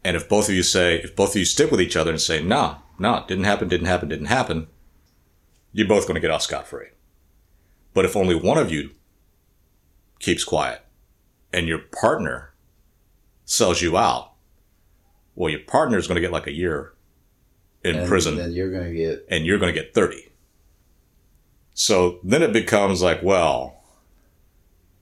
And 0.03 0.17
if 0.17 0.27
both 0.27 0.49
of 0.49 0.55
you 0.55 0.63
say, 0.63 0.97
if 0.97 1.15
both 1.15 1.31
of 1.31 1.35
you 1.37 1.45
stick 1.45 1.71
with 1.71 1.81
each 1.81 1.95
other 1.95 2.11
and 2.11 2.19
say, 2.19 2.43
"No, 2.43 2.77
no, 2.99 3.23
didn't 3.27 3.45
happen, 3.45 3.69
didn't 3.69 3.87
happen, 3.87 4.09
didn't 4.09 4.25
happen," 4.25 4.67
you're 5.71 5.87
both 5.87 6.07
going 6.07 6.15
to 6.15 6.21
get 6.21 6.31
off 6.31 6.41
scot 6.41 6.67
free. 6.67 6.87
But 7.93 8.05
if 8.05 8.15
only 8.15 8.35
one 8.35 8.57
of 8.57 8.71
you 8.71 8.91
keeps 10.19 10.43
quiet 10.43 10.81
and 11.53 11.67
your 11.67 11.79
partner 11.79 12.53
sells 13.45 13.81
you 13.81 13.97
out, 13.97 14.31
well, 15.36 15.50
your 15.50 15.62
partner 15.62 15.98
is 15.98 16.08
going 16.08 16.15
to 16.15 16.22
get 16.22 16.32
like 16.32 16.48
a 16.48 16.52
year 16.54 16.94
in 17.84 17.96
and 17.96 18.08
prison 18.08 18.36
Then 18.36 18.52
you're 18.52 18.72
going 18.72 18.86
to 18.86 18.94
get 18.94 19.26
and 19.30 19.46
you're 19.46 19.58
going 19.60 19.74
to 19.74 19.80
get 19.80 19.94
30. 19.94 20.32
So 21.74 22.20
then 22.24 22.44
it 22.44 22.54
becomes 22.54 23.02
like, 23.02 23.24
well, 23.24 23.84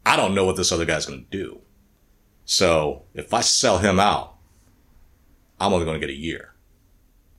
I 0.06 0.16
don't 0.16 0.34
know 0.36 0.46
what 0.46 0.56
this 0.56 0.72
other 0.72 0.86
guy's 0.86 1.06
going 1.06 1.26
to 1.30 1.38
do. 1.38 1.62
So 2.46 3.04
if 3.14 3.34
I 3.34 3.42
sell 3.42 3.80
him 3.80 4.00
out, 4.00 4.36
I'm 5.60 5.74
only 5.74 5.86
going 5.86 6.00
to 6.00 6.06
get 6.06 6.14
a 6.14 6.18
year. 6.18 6.54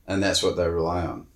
and 0.07 0.21
that's 0.21 0.43
what 0.43 0.55
they 0.57 0.67
rely 0.67 1.05
on. 1.05 1.27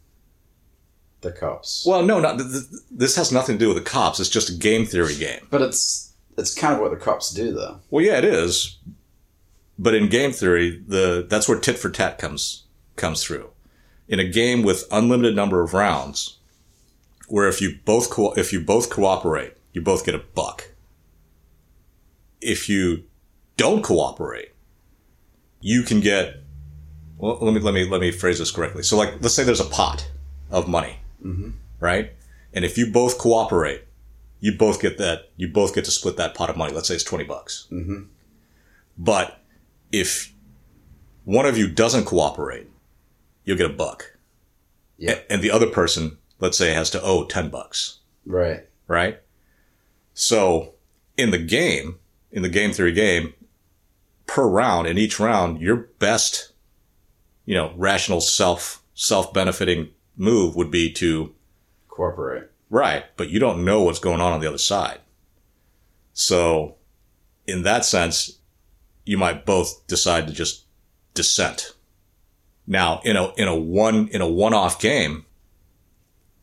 The 1.22 1.32
cops. 1.32 1.84
Well, 1.88 2.04
no, 2.06 2.20
not 2.20 2.38
th- 2.38 2.52
th- 2.52 2.82
this 2.92 3.16
has 3.16 3.32
nothing 3.32 3.56
to 3.58 3.60
do 3.60 3.74
with 3.74 3.78
the 3.84 3.90
cops. 3.90 4.20
It's 4.20 4.30
just 4.30 4.50
a 4.50 4.54
game 4.54 4.86
theory 4.86 5.16
game. 5.16 5.48
But 5.50 5.64
it's 5.64 6.14
it's 6.38 6.54
kind 6.54 6.76
of 6.76 6.82
what 6.82 6.92
the 6.92 6.98
cops 6.98 7.32
do 7.34 7.52
though. 7.52 7.80
Well, 7.90 8.06
yeah, 8.06 8.20
it 8.20 8.26
is. 8.26 8.78
But 9.78 9.96
in 9.96 10.10
game 10.10 10.32
theory, 10.32 10.82
the 10.88 11.26
that's 11.30 11.50
where 11.50 11.60
tit 11.60 11.78
for 11.78 11.90
tat 11.90 12.18
comes 12.18 12.64
comes 12.96 13.24
through. 13.24 13.50
In 14.08 14.20
a 14.20 14.28
game 14.28 14.64
with 14.64 14.88
unlimited 14.92 15.36
number 15.36 15.62
of 15.62 15.74
rounds, 15.74 16.38
where 17.28 17.48
if 17.48 17.62
you 17.62 17.80
both 17.84 18.10
co- 18.10 18.34
if 18.34 18.54
you 18.54 18.62
both 18.62 18.90
cooperate, 18.90 19.58
you 19.74 19.82
both 19.82 20.06
get 20.06 20.16
a 20.16 20.20
buck. 20.20 20.72
If 22.40 22.70
you 22.70 23.04
don't 23.58 23.84
cooperate, 23.84 24.54
you 25.60 25.84
can 25.84 26.00
get. 26.00 26.38
Well, 27.18 27.38
let 27.42 27.54
me 27.54 27.60
let 27.60 27.74
me 27.74 27.90
let 27.90 28.02
me 28.02 28.12
phrase 28.12 28.40
this 28.40 28.52
correctly. 28.52 28.84
So, 28.84 28.98
like, 28.98 29.22
let's 29.22 29.34
say 29.34 29.44
there's 29.44 29.60
a 29.60 29.66
pot 29.66 30.10
of 30.52 30.68
money, 30.68 31.00
mm-hmm. 31.24 31.52
right? 31.80 32.14
And 32.54 32.64
if 32.64 32.78
you 32.78 32.92
both 32.92 33.18
cooperate, 33.18 33.86
you 34.40 34.54
both 34.54 34.82
get 34.82 34.98
that. 35.00 35.32
You 35.36 35.48
both 35.48 35.74
get 35.74 35.86
to 35.86 35.92
split 35.92 36.18
that 36.18 36.36
pot 36.36 36.50
of 36.50 36.58
money. 36.58 36.74
Let's 36.74 36.88
say 36.88 36.96
it's 36.96 37.04
twenty 37.04 37.26
bucks. 37.26 37.68
Mm-hmm. 37.72 38.04
But 38.98 39.42
if 39.92 40.34
one 41.24 41.46
of 41.46 41.58
you 41.58 41.68
doesn't 41.70 42.06
cooperate, 42.06 42.68
you'll 43.44 43.58
get 43.58 43.70
a 43.70 43.74
buck. 43.74 44.18
Yeah. 44.98 45.20
And 45.30 45.42
the 45.42 45.52
other 45.52 45.68
person, 45.68 46.18
let's 46.40 46.58
say, 46.58 46.74
has 46.74 46.90
to 46.92 47.02
owe 47.02 47.26
10 47.26 47.50
bucks, 47.50 48.00
Right. 48.26 48.68
right? 48.88 49.20
So 50.14 50.76
in 51.18 51.32
the 51.32 51.38
game, 51.38 52.00
in 52.32 52.42
the 52.42 52.50
game 52.50 52.72
theory 52.72 52.94
game, 52.94 53.34
per 54.28 54.48
round, 54.48 54.88
in 54.88 54.98
each 54.98 55.20
round, 55.20 55.62
your 55.62 55.76
best, 55.76 56.54
you 57.46 57.54
know, 57.56 57.74
rational 57.76 58.22
self, 58.22 58.82
self 58.94 59.34
benefiting 59.34 59.90
move 60.16 60.56
would 60.56 60.72
be 60.72 60.92
to 60.94 61.34
Cooperate. 61.90 62.44
Right, 62.70 63.06
but 63.16 63.30
you 63.30 63.40
don't 63.40 63.64
know 63.64 63.84
what's 63.84 64.00
going 64.00 64.20
on 64.20 64.34
on 64.34 64.42
the 64.42 64.48
other 64.48 64.58
side. 64.58 65.00
So, 66.14 66.76
in 67.48 67.64
that 67.64 67.86
sense, 67.86 68.40
you 69.06 69.18
might 69.18 69.46
both 69.46 69.86
decide 69.88 70.28
to 70.28 70.34
just 70.34 70.66
dissent. 71.14 71.74
Now, 72.68 73.02
in 73.06 73.16
a 73.16 73.34
in 73.36 73.48
a 73.48 73.56
one 73.56 74.08
in 74.10 74.22
a 74.22 74.28
one-off 74.28 74.80
game, 74.80 75.26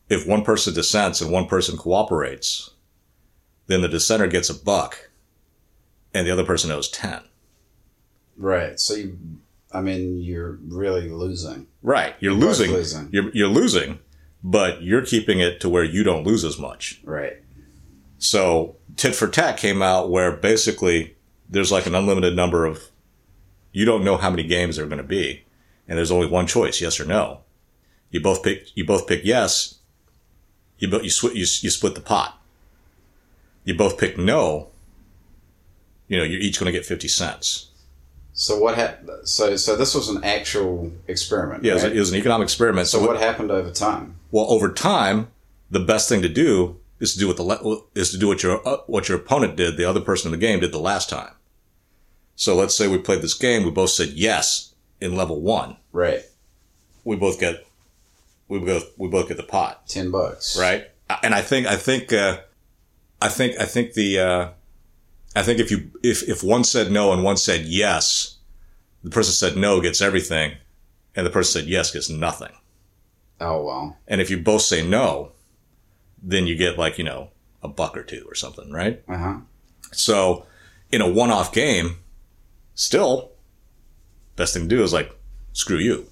if 0.09 0.27
one 0.27 0.43
person 0.43 0.73
dissents 0.73 1.21
and 1.21 1.31
one 1.31 1.47
person 1.47 1.77
cooperates, 1.77 2.71
then 3.67 3.81
the 3.81 3.89
dissenter 3.89 4.27
gets 4.27 4.49
a 4.49 4.53
buck, 4.53 5.09
and 6.13 6.25
the 6.25 6.31
other 6.31 6.45
person 6.45 6.71
owes 6.71 6.89
ten. 6.89 7.21
Right. 8.37 8.79
So 8.79 8.95
you, 8.95 9.17
I 9.71 9.81
mean, 9.81 10.17
you're 10.19 10.59
really 10.67 11.09
losing. 11.09 11.67
Right, 11.81 12.15
you're 12.19 12.33
Both 12.33 12.59
losing. 12.59 12.71
losing. 12.71 13.09
You're 13.11 13.29
you're 13.33 13.47
losing, 13.49 13.99
but 14.43 14.81
you're 14.81 15.05
keeping 15.05 15.39
it 15.39 15.59
to 15.61 15.69
where 15.69 15.83
you 15.83 16.03
don't 16.03 16.25
lose 16.25 16.45
as 16.45 16.57
much. 16.57 17.01
Right. 17.03 17.33
So 18.17 18.77
tit 18.95 19.13
for 19.13 19.27
tat 19.27 19.57
came 19.57 19.81
out 19.81 20.09
where 20.09 20.31
basically 20.31 21.12
there's 21.53 21.71
like 21.71 21.85
an 21.85 21.95
unlimited 21.95 22.35
number 22.35 22.65
of 22.65 22.89
you 23.71 23.85
don't 23.85 24.03
know 24.03 24.17
how 24.17 24.29
many 24.29 24.43
games 24.43 24.75
there 24.75 24.85
are 24.85 24.89
going 24.89 24.97
to 24.97 25.03
be, 25.07 25.43
and 25.87 25.97
there's 25.97 26.11
only 26.11 26.27
one 26.27 26.47
choice: 26.47 26.81
yes 26.81 26.99
or 26.99 27.05
no. 27.05 27.41
You 28.11 28.21
both 28.21 28.43
pick. 28.43 28.75
You 28.75 28.85
both 28.85 29.07
pick 29.07 29.21
yes. 29.23 29.79
You 30.77 30.89
you, 31.01 31.09
sw- 31.09 31.33
you 31.33 31.45
you 31.63 31.69
split 31.69 31.95
the 31.95 32.01
pot. 32.01 32.39
You 33.63 33.75
both 33.75 33.97
pick 33.97 34.17
no. 34.17 34.69
You 36.07 36.17
know, 36.17 36.23
you're 36.23 36.39
each 36.41 36.59
going 36.59 36.71
to 36.71 36.77
get 36.77 36.85
fifty 36.85 37.07
cents. 37.07 37.69
So 38.33 38.57
what 38.57 38.75
happened? 38.75 39.09
So 39.27 39.55
so 39.55 39.75
this 39.75 39.95
was 39.95 40.09
an 40.09 40.23
actual 40.23 40.91
experiment. 41.07 41.63
Yeah, 41.63 41.71
it 41.71 41.75
was, 41.75 41.83
right? 41.83 41.95
it 41.95 41.99
was 41.99 42.11
an 42.11 42.17
economic 42.19 42.45
experiment. 42.45 42.87
so 42.87 42.99
So, 42.99 43.07
what 43.07 43.17
happened 43.19 43.51
over 43.51 43.71
time? 43.71 44.15
well, 44.31 44.45
over 44.49 44.71
time, 44.71 45.27
the 45.69 45.79
best 45.79 46.09
thing 46.09 46.21
to 46.23 46.29
do 46.29 46.79
is 46.99 47.13
to 47.13 47.19
do 47.19 47.27
what 47.27 47.37
the 47.37 47.43
le- 47.43 47.81
is 47.95 48.11
to 48.11 48.17
do 48.17 48.27
what 48.27 48.43
your 48.43 48.67
uh, 48.67 48.77
what 48.87 49.07
your 49.09 49.17
opponent 49.17 49.55
did, 49.55 49.77
the 49.77 49.85
other 49.85 50.01
person 50.01 50.31
in 50.33 50.39
the 50.39 50.45
game 50.45 50.59
did 50.59 50.71
the 50.71 50.79
last 50.79 51.09
time. 51.09 51.33
So 52.35 52.55
let's 52.55 52.75
say 52.75 52.87
we 52.87 52.97
played 52.97 53.21
this 53.21 53.33
game, 53.33 53.63
we 53.63 53.71
both 53.71 53.91
said 53.91 54.09
yes 54.09 54.73
in 54.99 55.15
level 55.15 55.41
one. 55.41 55.77
Right. 55.91 56.21
We 57.03 57.15
both 57.15 57.39
get 57.39 57.65
we 58.47 58.59
both 58.59 58.91
we 58.97 59.07
both 59.07 59.27
get 59.27 59.37
the 59.37 59.43
pot, 59.43 59.87
Ten 59.87 60.11
bucks. 60.11 60.57
right? 60.59 60.87
And 61.21 61.33
I 61.35 61.41
think 61.41 61.67
I 61.67 61.75
think 61.75 62.11
uh, 62.13 62.39
I 63.21 63.29
think 63.29 63.59
I 63.59 63.65
think 63.65 63.93
the 63.93 64.19
uh, 64.19 64.49
I 65.35 65.43
think 65.43 65.59
if 65.59 65.69
you 65.71 65.91
if 66.03 66.27
if 66.27 66.43
one 66.43 66.63
said 66.63 66.91
no 66.91 67.11
and 67.13 67.23
one 67.23 67.37
said 67.37 67.65
yes, 67.65 68.37
the 69.03 69.09
person 69.09 69.33
said 69.33 69.57
no 69.57 69.81
gets 69.81 70.01
everything, 70.01 70.53
and 71.15 71.25
the 71.25 71.29
person 71.29 71.61
said 71.61 71.69
yes 71.69 71.91
gets 71.91 72.09
nothing. 72.09 72.51
Oh 73.39 73.63
well. 73.63 73.97
And 74.07 74.21
if 74.21 74.29
you 74.29 74.37
both 74.37 74.61
say 74.61 74.85
no, 74.85 75.31
then 76.21 76.47
you 76.47 76.55
get 76.55 76.77
like, 76.77 76.97
you 76.97 77.03
know, 77.03 77.29
a 77.61 77.67
buck 77.67 77.97
or 77.97 78.03
two 78.03 78.25
or 78.27 78.35
something, 78.35 78.71
right? 78.71 79.03
Uh 79.07 79.17
huh. 79.17 79.37
So 79.91 80.45
in 80.91 81.01
a 81.01 81.09
one 81.09 81.29
off 81.31 81.51
game, 81.53 81.97
still, 82.75 83.31
best 84.35 84.53
thing 84.53 84.63
to 84.63 84.75
do 84.75 84.83
is 84.83 84.93
like, 84.93 85.15
screw 85.53 85.77
you. 85.77 86.07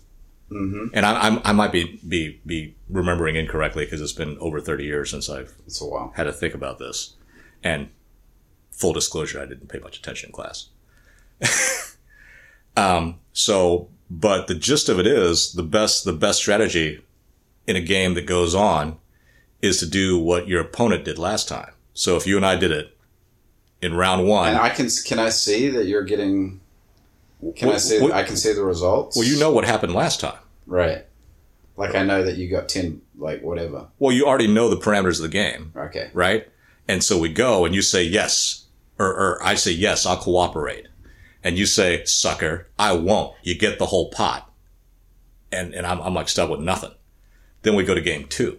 Mm-hmm. 0.52 0.88
And 0.93 1.06
I, 1.06 1.28
I'm, 1.28 1.41
I 1.43 1.54
might 1.54 1.71
be, 1.71 2.00
be, 2.08 2.41
be 2.45 2.76
remembering 2.89 3.36
incorrectly 3.36 3.86
because 3.86 4.02
it's 4.02 4.12
been 4.12 4.38
over 4.39 4.60
30 4.60 4.84
years 4.84 5.10
since 5.10 5.30
I've 5.30 5.54
It's 5.65 5.82
a 5.82 5.86
while. 5.86 6.12
had 6.15 6.26
to 6.26 6.34
think 6.34 6.54
about 6.54 6.78
this. 6.78 7.15
And 7.63 7.89
full 8.71 8.93
disclosure, 8.93 9.39
I 9.41 9.45
didn't 9.45 9.69
pay 9.69 9.80
much 9.80 9.97
attention 9.97 10.30
in 10.30 10.34
class. 10.34 10.67
um, 12.78 13.19
so, 13.32 13.89
but 14.10 14.47
the 14.47 14.56
gist 14.56 14.89
of 14.89 15.00
it 15.00 15.08
is 15.08 15.54
the 15.54 15.63
best, 15.63 16.04
the 16.04 16.14
best 16.14 16.39
strategy 16.39 17.01
in 17.66 17.76
a 17.78 17.82
game 17.82 18.14
that 18.16 18.26
goes 18.26 18.53
on 18.53 18.97
is 19.62 19.80
to 19.80 19.86
do 19.86 20.20
what 20.20 20.47
your 20.47 20.62
opponent 20.62 21.05
did 21.05 21.18
last 21.18 21.47
time. 21.47 21.72
So 21.93 22.18
if 22.18 22.28
you 22.28 22.36
and 22.36 22.45
I 22.45 22.55
did 22.55 22.72
it 22.72 22.97
in 23.82 23.93
round 23.95 24.27
one, 24.27 24.49
And 24.49 24.57
I 24.57 24.69
can 24.69 24.88
can 25.05 25.19
I 25.19 25.29
see 25.29 25.69
that 25.69 25.86
you're 25.86 26.03
getting? 26.03 26.59
Can 27.55 27.69
I 27.69 27.77
see? 27.77 27.99
well- 27.99 28.13
I 28.13 28.23
can 28.23 28.36
see 28.38 28.53
the 28.53 28.63
results. 28.63 29.15
well, 29.17 29.25
you 29.25 29.39
know 29.39 29.51
what 29.51 29.65
happened 29.65 29.93
last 29.93 30.19
time. 30.19 30.38
Right. 30.67 31.05
Like 31.77 31.95
I 31.95 32.03
know 32.03 32.23
that 32.23 32.38
you 32.38 32.49
got 32.49 32.69
ten. 32.69 33.01
Like 33.17 33.41
whatever. 33.43 33.88
Well, 33.99 34.11
you 34.15 34.25
already 34.25 34.47
know 34.47 34.69
the 34.69 34.77
parameters 34.77 35.17
of 35.17 35.23
the 35.23 35.29
game. 35.29 35.71
Okay. 35.75 36.09
right? 36.13 36.47
And 36.88 37.03
so 37.03 37.19
we 37.19 37.29
go 37.29 37.65
and 37.65 37.73
you 37.75 37.82
say 37.82 38.03
yes, 38.03 38.65
or, 38.99 39.07
or 39.07 39.43
I 39.43 39.55
say 39.55 39.71
yes, 39.71 40.05
I'll 40.05 40.17
cooperate. 40.17 40.88
And 41.43 41.57
you 41.57 41.65
say, 41.65 42.03
sucker, 42.05 42.67
I 42.77 42.93
won't. 42.93 43.36
You 43.43 43.57
get 43.57 43.79
the 43.79 43.86
whole 43.88 44.09
pot. 44.11 44.51
And, 45.51 45.73
and 45.73 45.86
I'm, 45.88 45.99
I'm 46.01 46.13
like 46.13 46.29
stuck 46.29 46.49
with 46.49 46.59
nothing. 46.59 46.91
Then 47.61 47.75
we 47.75 47.84
go 47.84 47.93
to 47.95 48.01
game 48.01 48.25
two, 48.27 48.57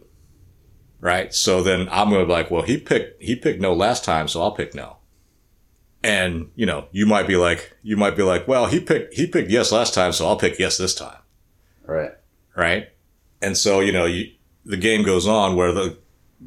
right? 1.00 1.34
So 1.34 1.62
then 1.62 1.88
I'm 1.90 2.08
going 2.10 2.22
to 2.22 2.26
be 2.26 2.32
like, 2.32 2.50
well, 2.50 2.62
he 2.62 2.78
picked, 2.78 3.22
he 3.22 3.34
picked 3.36 3.60
no 3.60 3.72
last 3.74 4.04
time, 4.04 4.28
so 4.28 4.42
I'll 4.42 4.52
pick 4.52 4.74
no. 4.74 4.98
And, 6.04 6.50
you 6.56 6.66
know, 6.66 6.86
you 6.90 7.06
might 7.06 7.26
be 7.28 7.36
like, 7.36 7.76
you 7.82 7.96
might 7.96 8.16
be 8.16 8.22
like, 8.24 8.48
well, 8.48 8.66
he 8.66 8.80
picked, 8.80 9.14
he 9.14 9.26
picked 9.26 9.50
yes 9.50 9.70
last 9.70 9.94
time, 9.94 10.12
so 10.12 10.26
I'll 10.26 10.36
pick 10.36 10.58
yes 10.58 10.76
this 10.76 10.94
time 10.94 11.18
Right. 11.86 12.10
right? 12.56 12.88
And 13.40 13.56
so 13.56 13.80
you 13.80 13.92
know, 13.92 14.04
you, 14.06 14.32
the 14.64 14.76
game 14.76 15.04
goes 15.04 15.26
on 15.26 15.54
where 15.56 15.72
the, 15.72 15.98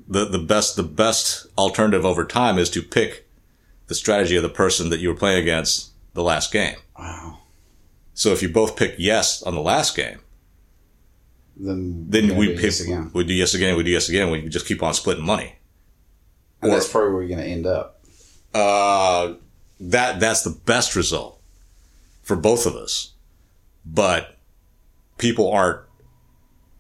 the 0.10 0.26
the 0.26 0.40
best 0.40 0.76
the 0.76 0.84
best 0.84 1.48
alternative 1.58 2.06
over 2.06 2.26
time 2.26 2.58
is 2.58 2.70
to 2.72 2.82
pick 2.82 3.28
the 3.88 3.96
strategy 3.96 4.36
of 4.36 4.44
the 4.44 4.50
person 4.50 4.90
that 4.90 5.00
you 5.00 5.08
were 5.10 5.16
playing 5.16 5.42
against 5.42 5.92
the 6.14 6.24
last 6.24 6.52
game. 6.52 6.76
Wow. 7.00 7.40
So 8.14 8.32
if 8.32 8.42
you 8.42 8.50
both 8.50 8.76
pick 8.78 8.96
yes 8.98 9.42
on 9.44 9.56
the 9.56 9.62
last 9.62 9.96
game, 9.96 10.20
Then 11.58 12.06
then 12.10 12.28
do 12.28 12.48
pick 12.54 12.58
this 12.62 12.82
again. 12.82 13.12
we 13.14 13.24
do 13.24 13.34
yes 13.34 13.54
again, 13.54 13.78
we 13.78 13.84
do 13.84 13.92
yes 13.92 14.10
again. 14.10 14.30
We 14.32 14.48
just 14.50 14.66
keep 14.68 14.84
on 14.84 14.94
splitting 14.94 15.26
money. 15.26 15.56
And 16.62 16.72
or- 16.72 16.76
that's 16.76 16.90
probably 16.92 17.14
where 17.14 17.24
you're 17.24 17.38
going 17.38 17.48
to 17.48 17.52
end 17.52 17.66
up. 17.68 18.02
uh, 18.54 19.34
that 19.80 20.20
that's 20.20 20.44
the 20.44 20.58
best 20.66 20.96
result 20.96 21.40
for 22.24 22.36
both 22.36 22.66
of 22.66 22.76
us. 22.76 23.14
But 23.86 24.38
people 25.18 25.52
aren't 25.52 25.82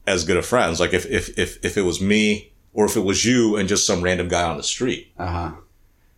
as 0.08 0.24
good 0.26 0.38
of 0.38 0.46
friends. 0.46 0.80
Like 0.80 0.94
if 0.94 1.06
if 1.06 1.38
if 1.38 1.64
if 1.64 1.78
it 1.78 1.82
was 1.84 2.02
me 2.02 2.54
or 2.74 2.86
if 2.86 2.96
it 2.96 3.04
was 3.04 3.26
you 3.26 3.56
and 3.56 3.70
just 3.70 3.86
some 3.88 4.02
random 4.02 4.28
guy 4.28 4.44
on 4.50 4.58
the 4.58 4.64
street, 4.64 5.12
Uh 5.18 5.28
huh. 5.28 5.52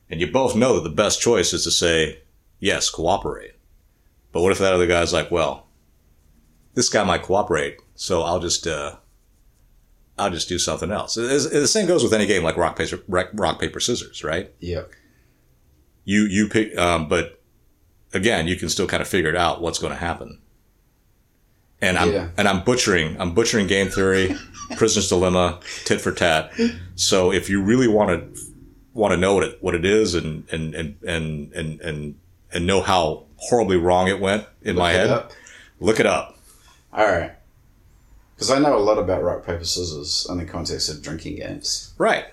and 0.10 0.20
you 0.22 0.32
both 0.32 0.56
know 0.56 0.76
that 0.76 0.84
the 0.90 0.96
best 0.96 1.22
choice 1.22 1.54
is 1.54 1.64
to 1.66 1.72
say 1.72 2.22
yes, 2.60 2.90
cooperate. 2.90 3.54
But 4.32 4.42
what 4.42 4.52
if 4.52 4.60
that 4.60 4.74
other 4.74 4.88
guy's 4.88 5.14
like, 5.14 5.30
well, 5.32 5.68
this 6.74 6.90
guy 6.90 7.04
might 7.04 7.24
cooperate, 7.24 7.78
so 7.96 8.22
I'll 8.24 8.40
just 8.40 8.66
uh, 8.68 8.96
I'll 10.18 10.32
just 10.32 10.50
do 10.50 10.58
something 10.60 10.92
else. 10.92 11.18
It's- 11.18 11.50
the 11.50 11.68
same 11.68 11.86
goes 11.88 12.04
with 12.04 12.14
any 12.14 12.26
game 12.26 12.44
like 12.44 12.58
rock 12.58 12.76
paper 12.78 13.00
rock, 13.08 13.30
rock 13.34 13.60
paper 13.60 13.80
scissors, 13.80 14.24
right? 14.24 14.52
Yep. 14.60 14.92
You 16.08 16.22
you 16.24 16.48
pick 16.48 16.76
um, 16.78 17.08
but 17.10 17.42
again 18.14 18.48
you 18.48 18.56
can 18.56 18.70
still 18.70 18.88
kind 18.88 19.02
of 19.02 19.08
figure 19.08 19.30
it 19.30 19.36
out 19.36 19.62
what's 19.62 19.78
going 19.80 19.92
to 19.92 20.00
happen 20.00 20.40
and 21.82 21.98
i'm 21.98 22.12
Yeah. 22.12 22.30
and 22.38 22.48
i'm 22.48 22.64
butchering 22.64 23.20
i'm 23.20 23.34
butchering 23.34 23.68
game 23.68 23.90
theory 23.90 24.34
prisoner's 24.78 25.10
dilemma 25.10 25.60
tit 25.86 26.00
for 26.02 26.12
tat 26.12 26.52
so 26.96 27.32
if 27.32 27.50
you 27.50 27.62
really 27.62 27.88
want 27.88 28.10
to 28.36 28.42
want 28.94 29.12
to 29.12 29.18
know 29.18 29.36
what 29.36 29.44
it 29.44 29.58
what 29.62 29.76
it 29.76 29.86
is 29.86 30.16
and 30.16 30.46
and 30.52 30.74
and 30.74 30.96
and 31.04 31.54
and 31.54 31.82
and, 31.82 32.16
and 32.54 32.66
know 32.66 32.82
how 32.82 33.26
horribly 33.38 33.78
wrong 33.78 34.08
it 34.08 34.20
went 34.20 34.46
in 34.64 34.76
my 34.76 34.92
Look 34.92 34.96
it 34.96 35.00
head 35.00 35.10
up. 35.10 35.32
look 35.80 36.00
it 36.00 36.06
up 36.06 36.38
All 36.94 37.06
right. 37.06 37.34
Because 38.36 38.52
I 38.52 38.60
know 38.60 38.78
a 38.78 38.80
lot 38.80 38.98
about 39.00 39.24
rock 39.24 39.46
paper 39.46 39.66
scissors 39.66 40.26
in 40.30 40.38
the 40.38 40.46
context 40.46 40.90
of 40.90 41.02
drinking 41.02 41.38
games. 41.38 41.94
Right. 41.98 42.26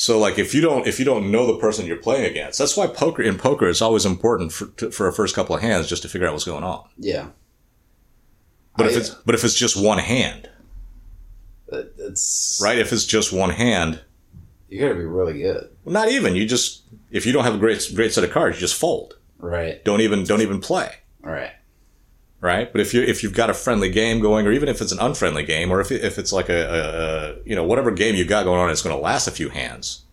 So 0.00 0.18
like 0.18 0.38
if 0.38 0.54
you 0.54 0.62
don't 0.62 0.86
if 0.86 0.98
you 0.98 1.04
don't 1.04 1.30
know 1.30 1.46
the 1.46 1.58
person 1.58 1.84
you're 1.86 1.96
playing 1.96 2.24
against, 2.24 2.58
that's 2.58 2.76
why 2.76 2.86
poker 2.86 3.22
in 3.22 3.36
poker 3.36 3.68
it's 3.68 3.82
always 3.82 4.06
important 4.06 4.50
for 4.52 4.66
to, 4.78 4.90
for 4.90 5.06
a 5.06 5.12
first 5.12 5.34
couple 5.34 5.54
of 5.54 5.60
hands 5.60 5.88
just 5.88 6.02
to 6.02 6.08
figure 6.08 6.26
out 6.26 6.32
what's 6.32 6.44
going 6.44 6.64
on. 6.64 6.88
Yeah. 6.96 7.26
But 8.76 8.86
if 8.86 8.96
it's 8.96 9.10
but 9.10 9.34
if 9.34 9.44
it's 9.44 9.54
just 9.54 9.76
one 9.76 9.98
hand, 9.98 10.48
uh, 11.70 11.82
It's 11.98 12.60
right? 12.64 12.78
If 12.78 12.92
it's 12.92 13.04
just 13.04 13.30
one 13.32 13.50
hand, 13.50 14.00
You 14.70 14.80
got 14.80 14.88
to 14.88 14.94
be 14.94 15.04
really 15.04 15.42
good. 15.42 15.68
well, 15.84 15.92
not 15.92 16.08
even 16.08 16.34
you 16.34 16.46
just 16.46 16.82
if 17.10 17.26
you 17.26 17.32
don't 17.32 17.44
have 17.44 17.54
a 17.54 17.58
great 17.58 17.86
great 17.94 18.12
set 18.14 18.24
of 18.24 18.30
cards, 18.30 18.56
you 18.56 18.60
just 18.60 18.76
fold. 18.80 19.18
Right. 19.38 19.84
Don't 19.84 20.00
even 20.00 20.24
don't 20.24 20.40
even 20.40 20.60
play. 20.60 20.94
Right. 21.22 21.52
Right, 22.42 22.72
but 22.72 22.80
if 22.80 22.94
you 22.94 23.02
if 23.02 23.22
you've 23.22 23.34
got 23.34 23.50
a 23.50 23.54
friendly 23.54 23.90
game 23.90 24.20
going, 24.20 24.46
or 24.46 24.52
even 24.52 24.70
if 24.70 24.80
it's 24.80 24.92
an 24.92 24.98
unfriendly 24.98 25.44
game, 25.44 25.70
or 25.70 25.78
if 25.80 25.92
if 25.92 26.18
it's 26.18 26.32
like 26.32 26.48
a, 26.48 26.54
a, 26.62 26.80
a 26.80 27.34
you 27.44 27.54
know 27.54 27.64
whatever 27.64 27.90
game 27.90 28.14
you 28.14 28.24
got 28.24 28.44
going 28.44 28.58
on, 28.58 28.70
it's 28.70 28.80
going 28.80 28.96
to 28.96 29.02
last 29.02 29.28
a 29.28 29.30
few 29.30 29.50
hands. 29.50 30.04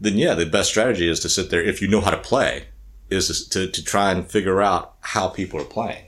Then 0.00 0.18
yeah, 0.18 0.34
the 0.34 0.46
best 0.46 0.68
strategy 0.68 1.08
is 1.08 1.20
to 1.20 1.28
sit 1.28 1.50
there 1.50 1.62
if 1.62 1.80
you 1.80 1.86
know 1.86 2.00
how 2.00 2.10
to 2.10 2.18
play, 2.18 2.64
is 3.08 3.46
to 3.50 3.68
to 3.70 3.84
try 3.84 4.10
and 4.10 4.28
figure 4.28 4.60
out 4.60 4.94
how 5.00 5.28
people 5.28 5.60
are 5.60 5.64
playing 5.64 6.06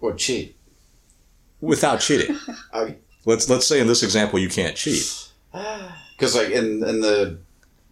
Or 0.00 0.14
cheat. 0.14 0.54
without 1.60 1.98
cheating. 2.00 2.38
Let's 3.26 3.48
let's 3.48 3.66
say 3.66 3.80
in 3.80 3.86
this 3.88 4.02
example 4.04 4.38
you 4.38 4.48
can't 4.48 4.76
cheat. 4.76 5.28
Because 6.16 6.36
like 6.36 6.50
in 6.50 6.84
in 6.84 7.00
the 7.00 7.38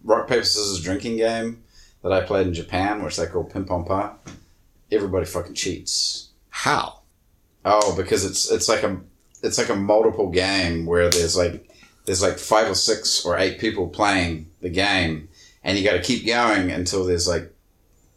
rock 0.05 0.29
paper 0.29 0.45
scissors 0.45 0.81
drinking 0.81 1.17
game 1.17 1.63
that 2.01 2.13
I 2.13 2.21
played 2.21 2.47
in 2.47 2.53
Japan, 2.53 3.03
which 3.03 3.17
they 3.17 3.25
call 3.25 3.43
ping 3.43 3.65
pong 3.65 3.83
pa, 3.83 4.13
everybody 4.93 5.25
fucking 5.25 5.55
cheats. 5.55 6.29
How? 6.49 6.99
Oh, 7.65 7.95
because 7.95 8.25
it's 8.25 8.51
it's 8.51 8.69
like 8.69 8.83
a 8.83 8.99
it's 9.41 9.57
like 9.57 9.69
a 9.69 9.75
multiple 9.75 10.29
game 10.29 10.85
where 10.85 11.09
there's 11.09 11.35
like 11.35 11.69
there's 12.05 12.21
like 12.21 12.37
five 12.37 12.69
or 12.69 12.75
six 12.75 13.25
or 13.25 13.37
eight 13.37 13.59
people 13.59 13.87
playing 13.87 14.47
the 14.61 14.69
game, 14.69 15.29
and 15.63 15.77
you 15.77 15.83
got 15.83 15.93
to 15.93 16.01
keep 16.01 16.25
going 16.25 16.71
until 16.71 17.05
there's 17.05 17.27
like 17.27 17.53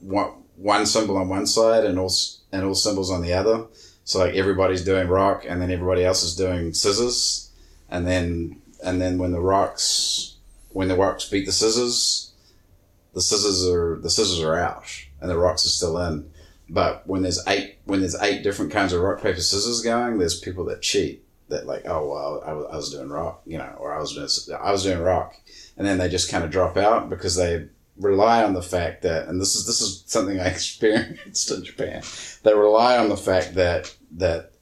one 0.01 0.31
one 0.57 0.87
symbol 0.87 1.17
on 1.17 1.29
one 1.29 1.47
side 1.47 1.85
and 1.85 1.99
all 1.99 2.13
and 2.53 2.65
all 2.65 2.75
symbols 2.75 3.11
on 3.11 3.23
the 3.23 3.33
other. 3.33 3.67
So 4.05 4.21
like 4.21 4.35
everybody's 4.35 4.85
doing 4.85 5.09
rock, 5.09 5.45
and 5.47 5.61
then 5.61 5.71
everybody 5.71 6.05
else 6.05 6.23
is 6.23 6.37
doing 6.37 6.73
scissors, 6.75 7.51
and 7.89 8.07
then 8.07 8.61
and 8.85 9.01
then 9.01 9.19
when 9.19 9.33
the 9.33 9.41
rocks 9.41 10.37
when 10.71 10.89
the 10.89 10.97
rocks 10.97 11.29
beat 11.29 11.47
the 11.47 11.53
scissors, 11.53 12.33
the 13.15 13.21
scissors 13.21 13.67
are 13.67 13.97
the 13.97 14.11
scissors 14.11 14.41
are 14.41 14.57
out, 14.57 14.85
and 15.21 15.31
the 15.31 15.39
rocks 15.39 15.65
are 15.67 15.71
still 15.71 15.99
in. 15.99 16.31
But 16.69 17.07
when 17.07 17.23
there's 17.23 17.43
eight 17.47 17.79
when 17.85 18.01
there's 18.01 18.21
eight 18.21 18.43
different 18.43 18.73
kinds 18.73 18.93
of 18.93 19.01
rock 19.01 19.23
paper 19.23 19.41
scissors 19.41 19.83
going, 19.83 20.19
there's 20.19 20.39
people 20.39 20.65
that 20.67 20.83
cheat. 20.83 21.23
That 21.49 21.67
like, 21.67 21.87
oh 21.87 22.09
well, 22.09 22.43
I 22.45 22.53
was, 22.55 22.67
I 22.73 22.77
was 22.77 22.91
doing 22.91 23.09
rock, 23.09 23.43
you 23.47 23.57
know, 23.57 23.73
or 23.79 23.95
I 23.95 24.01
was 24.01 24.15
doing 24.15 24.59
I 24.61 24.73
was 24.73 24.83
doing 24.83 24.99
rock, 24.99 25.37
and 25.77 25.87
then 25.87 25.99
they 25.99 26.09
just 26.09 26.29
kind 26.29 26.43
of 26.43 26.51
drop 26.51 26.77
out 26.77 27.09
because 27.09 27.37
they 27.37 27.69
rely 27.97 28.43
on 28.43 28.53
the 28.53 28.63
fact 28.63 29.03
that, 29.03 29.29
and 29.29 29.41
this 29.41 29.55
is 29.55 29.67
this 29.67 29.81
is 29.81 30.03
something 30.07 30.41
I 30.41 30.47
experienced 30.49 31.51
in 31.51 31.65
Japan. 31.65 32.03
They 32.43 32.55
rely 32.55 32.99
on 32.99 33.09
the 33.09 33.17
fact 33.17 33.55
that 33.55 33.95
that 34.17 34.53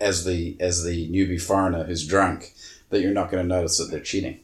as 0.00 0.24
the 0.24 0.56
as 0.60 0.84
the 0.84 1.10
newbie 1.10 1.40
foreigner 1.40 1.84
who's 1.84 2.06
drunk, 2.06 2.52
that 2.90 3.00
you're 3.00 3.12
not 3.12 3.30
going 3.30 3.42
to 3.42 3.48
notice 3.48 3.78
that 3.78 3.90
they're 3.90 4.00
cheating. 4.00 4.40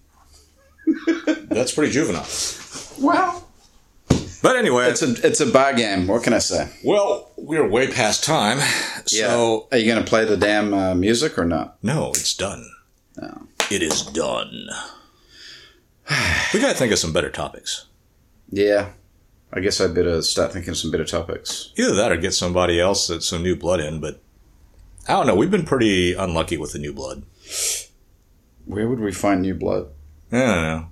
That's 1.27 1.73
pretty 1.73 1.93
juvenile. 1.93 2.27
Well, 3.01 3.49
But 4.45 4.57
anyway, 4.57 4.91
it's 4.91 5.01
a 5.01 5.27
it's 5.27 5.41
a 5.41 5.47
bar 5.47 5.73
game. 5.73 6.07
What 6.07 6.23
can 6.23 6.35
I 6.35 6.39
say? 6.39 6.69
well, 6.85 7.31
we're 7.39 7.67
way 7.67 7.91
past 7.91 8.23
time. 8.23 8.59
So 9.07 9.69
are 9.73 9.79
you 9.79 9.87
going 9.87 10.05
to 10.05 10.09
play 10.09 10.27
the 10.27 10.37
damn 10.37 10.75
uh, 10.75 10.95
music 10.95 11.39
or 11.39 11.47
not? 11.47 11.83
no, 11.83 12.11
it's 12.11 12.35
done. 12.35 12.71
No. 13.17 13.47
It 13.71 13.83
is 13.83 14.03
done. 14.03 14.69
we 16.53 16.61
got 16.61 16.73
to 16.73 16.75
think 16.75 16.93
of 16.93 16.99
some 16.99 17.15
better 17.15 17.31
topics. 17.31 17.87
Yeah. 18.51 18.91
I 19.51 19.61
guess 19.61 19.81
I 19.81 19.87
better 19.87 20.21
start 20.21 20.53
thinking 20.53 20.73
of 20.73 20.77
some 20.77 20.91
better 20.91 21.07
topics. 21.07 21.73
Either 21.79 21.95
that 21.95 22.13
or 22.13 22.19
get 22.19 22.35
somebody 22.35 22.79
else 22.79 23.07
that's 23.07 23.27
some 23.27 23.43
new 23.43 23.57
blood 23.57 23.81
in, 23.81 23.99
but 23.99 24.21
I 25.09 25.13
don't 25.15 25.27
know. 25.27 25.37
We've 25.37 25.51
been 25.51 25.65
pretty 25.65 26.13
unlucky 26.13 26.59
with 26.59 26.73
the 26.73 26.79
new 26.79 26.93
blood. 26.93 27.23
Where 28.67 28.89
would 28.89 29.01
we 29.01 29.13
find 29.13 29.41
new 29.41 29.55
blood? 29.55 29.89
I 30.31 30.39
don't 30.39 30.63
know. 30.63 30.87